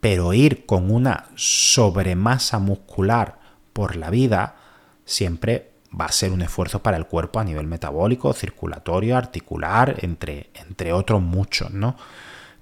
Pero 0.00 0.32
ir 0.34 0.66
con 0.66 0.90
una 0.90 1.26
sobremasa 1.34 2.58
muscular 2.58 3.38
por 3.72 3.96
la 3.96 4.10
vida 4.10 4.56
siempre 5.04 5.72
va 5.98 6.06
a 6.06 6.12
ser 6.12 6.32
un 6.32 6.42
esfuerzo 6.42 6.82
para 6.82 6.96
el 6.96 7.06
cuerpo 7.06 7.40
a 7.40 7.44
nivel 7.44 7.66
metabólico, 7.66 8.32
circulatorio, 8.32 9.16
articular, 9.16 9.96
entre, 10.02 10.50
entre 10.54 10.92
otros 10.92 11.22
muchos, 11.22 11.70
¿no? 11.70 11.96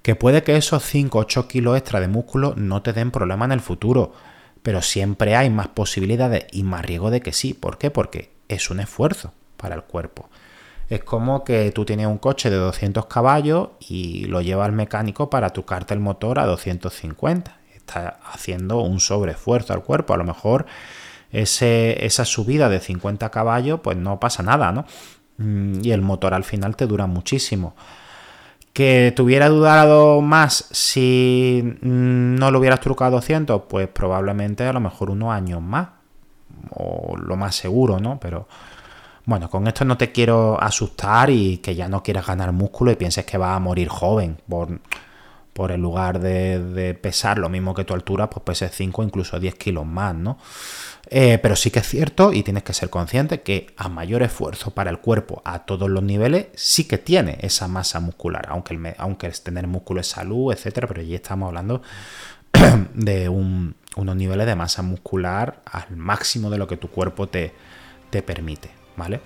Que 0.01 0.15
puede 0.15 0.43
que 0.43 0.55
esos 0.57 0.83
5 0.83 1.17
o 1.17 1.21
8 1.21 1.47
kilos 1.47 1.77
extra 1.77 1.99
de 1.99 2.07
músculo 2.07 2.53
no 2.55 2.81
te 2.81 2.93
den 2.93 3.11
problema 3.11 3.45
en 3.45 3.53
el 3.53 3.61
futuro, 3.61 4.13
pero 4.61 4.81
siempre 4.81 5.35
hay 5.35 5.49
más 5.49 5.69
posibilidades 5.69 6.45
y 6.51 6.63
más 6.63 6.85
riesgo 6.85 7.09
de 7.09 7.21
que 7.21 7.33
sí. 7.33 7.53
¿Por 7.53 7.77
qué? 7.77 7.89
Porque 7.89 8.31
es 8.47 8.69
un 8.69 8.79
esfuerzo 8.79 9.33
para 9.57 9.75
el 9.75 9.83
cuerpo. 9.83 10.29
Es 10.93 11.03
como 11.03 11.43
que 11.43 11.71
tú 11.71 11.85
tienes 11.85 12.05
un 12.05 12.19
coche 12.19 12.51
de 12.51 12.55
200 12.55 13.07
caballos 13.07 13.69
y 13.79 14.25
lo 14.25 14.41
lleva 14.41 14.65
al 14.65 14.73
mecánico 14.73 15.27
para 15.27 15.49
tocarte 15.49 15.95
el 15.95 15.99
motor 15.99 16.37
a 16.37 16.45
250. 16.45 17.57
Está 17.73 18.19
haciendo 18.31 18.77
un 18.79 18.99
sobreesfuerzo 18.99 19.73
al 19.73 19.81
cuerpo. 19.81 20.13
A 20.13 20.17
lo 20.17 20.23
mejor 20.23 20.67
ese, 21.31 22.05
esa 22.05 22.25
subida 22.25 22.69
de 22.69 22.79
50 22.79 23.31
caballos, 23.31 23.79
pues 23.81 23.97
no 23.97 24.19
pasa 24.19 24.43
nada, 24.43 24.71
¿no? 24.71 24.85
Mm, 25.39 25.83
y 25.83 25.91
el 25.93 26.03
motor 26.03 26.35
al 26.35 26.43
final 26.43 26.75
te 26.75 26.85
dura 26.85 27.07
muchísimo. 27.07 27.75
¿Que 28.71 29.11
te 29.15 29.23
hubiera 29.23 29.49
dudado 29.49 30.21
más 30.21 30.67
si 30.69 31.63
mm, 31.81 32.35
no 32.35 32.51
lo 32.51 32.59
hubieras 32.59 32.81
trucado 32.81 33.17
a 33.17 33.19
200? 33.19 33.63
Pues 33.67 33.87
probablemente 33.87 34.63
a 34.63 34.73
lo 34.73 34.79
mejor 34.79 35.09
unos 35.09 35.33
años 35.33 35.59
más. 35.59 35.87
O 36.69 37.17
lo 37.17 37.35
más 37.35 37.55
seguro, 37.55 37.99
¿no? 37.99 38.19
Pero 38.19 38.47
bueno, 39.25 39.49
con 39.49 39.67
esto 39.67 39.85
no 39.85 39.97
te 39.97 40.11
quiero 40.11 40.61
asustar 40.61 41.29
y 41.29 41.57
que 41.59 41.75
ya 41.75 41.87
no 41.87 42.03
quieras 42.03 42.27
ganar 42.27 42.51
músculo 42.51 42.91
y 42.91 42.95
pienses 42.95 43.25
que 43.25 43.37
vas 43.37 43.55
a 43.55 43.59
morir 43.59 43.87
joven 43.87 44.37
por, 44.47 44.81
por 45.53 45.71
el 45.71 45.81
lugar 45.81 46.19
de, 46.19 46.97
pesar 47.01 47.37
lo 47.37 47.47
mismo 47.47 47.73
que 47.73 47.85
tu 47.85 47.93
altura, 47.93 48.29
pues 48.29 48.43
peses 48.43 48.75
5 48.75 49.03
incluso 49.03 49.39
10 49.39 49.55
kilos 49.55 49.85
más, 49.85 50.15
¿no? 50.15 50.37
Eh, 51.09 51.37
pero 51.41 51.55
sí 51.55 51.69
que 51.69 51.79
es 51.79 51.87
cierto 51.87 52.33
y 52.33 52.43
tienes 52.43 52.63
que 52.63 52.73
ser 52.73 52.89
consciente 52.89 53.41
que 53.41 53.67
a 53.77 53.87
mayor 53.87 54.23
esfuerzo 54.23 54.71
para 54.71 54.89
el 54.89 54.99
cuerpo 54.99 55.41
a 55.45 55.59
todos 55.59 55.89
los 55.89 56.01
niveles 56.01 56.47
sí 56.55 56.85
que 56.85 56.97
tiene 56.97 57.37
esa 57.41 57.67
masa 57.67 57.99
muscular, 57.99 58.47
aunque, 58.49 58.95
aunque 58.97 59.29
tener 59.29 59.67
músculo 59.67 60.01
es 60.01 60.07
salud, 60.07 60.51
etcétera, 60.51 60.87
pero 60.87 61.01
ya 61.01 61.15
estamos 61.15 61.47
hablando 61.47 61.81
de 62.93 63.29
unos 63.29 64.15
niveles 64.15 64.47
de 64.47 64.55
masa 64.55 64.81
muscular 64.81 65.61
al 65.65 65.95
máximo 65.95 66.49
de 66.49 66.57
lo 66.57 66.67
que 66.67 66.77
tu 66.77 66.89
cuerpo 66.89 67.27
te, 67.27 67.53
te 68.09 68.23
permite, 68.23 68.71
¿vale? 68.97 69.21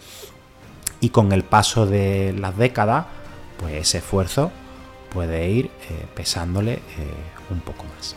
Y 1.00 1.10
con 1.10 1.32
el 1.32 1.44
paso 1.44 1.86
de 1.86 2.34
las 2.38 2.58
décadas, 2.58 3.06
pues 3.60 3.76
ese 3.76 4.00
esfuerzo 4.00 4.52
puede 5.14 5.50
ir 5.50 5.66
eh, 5.66 6.06
pesándole 6.16 6.74
eh, 6.74 6.82
un 7.50 7.60
poco 7.62 7.84
más. 7.96 8.16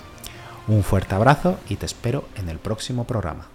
Un 0.68 0.82
fuerte 0.82 1.14
abrazo 1.14 1.58
y 1.68 1.76
te 1.76 1.86
espero 1.86 2.24
en 2.36 2.48
el 2.48 2.58
próximo 2.58 3.04
programa. 3.04 3.48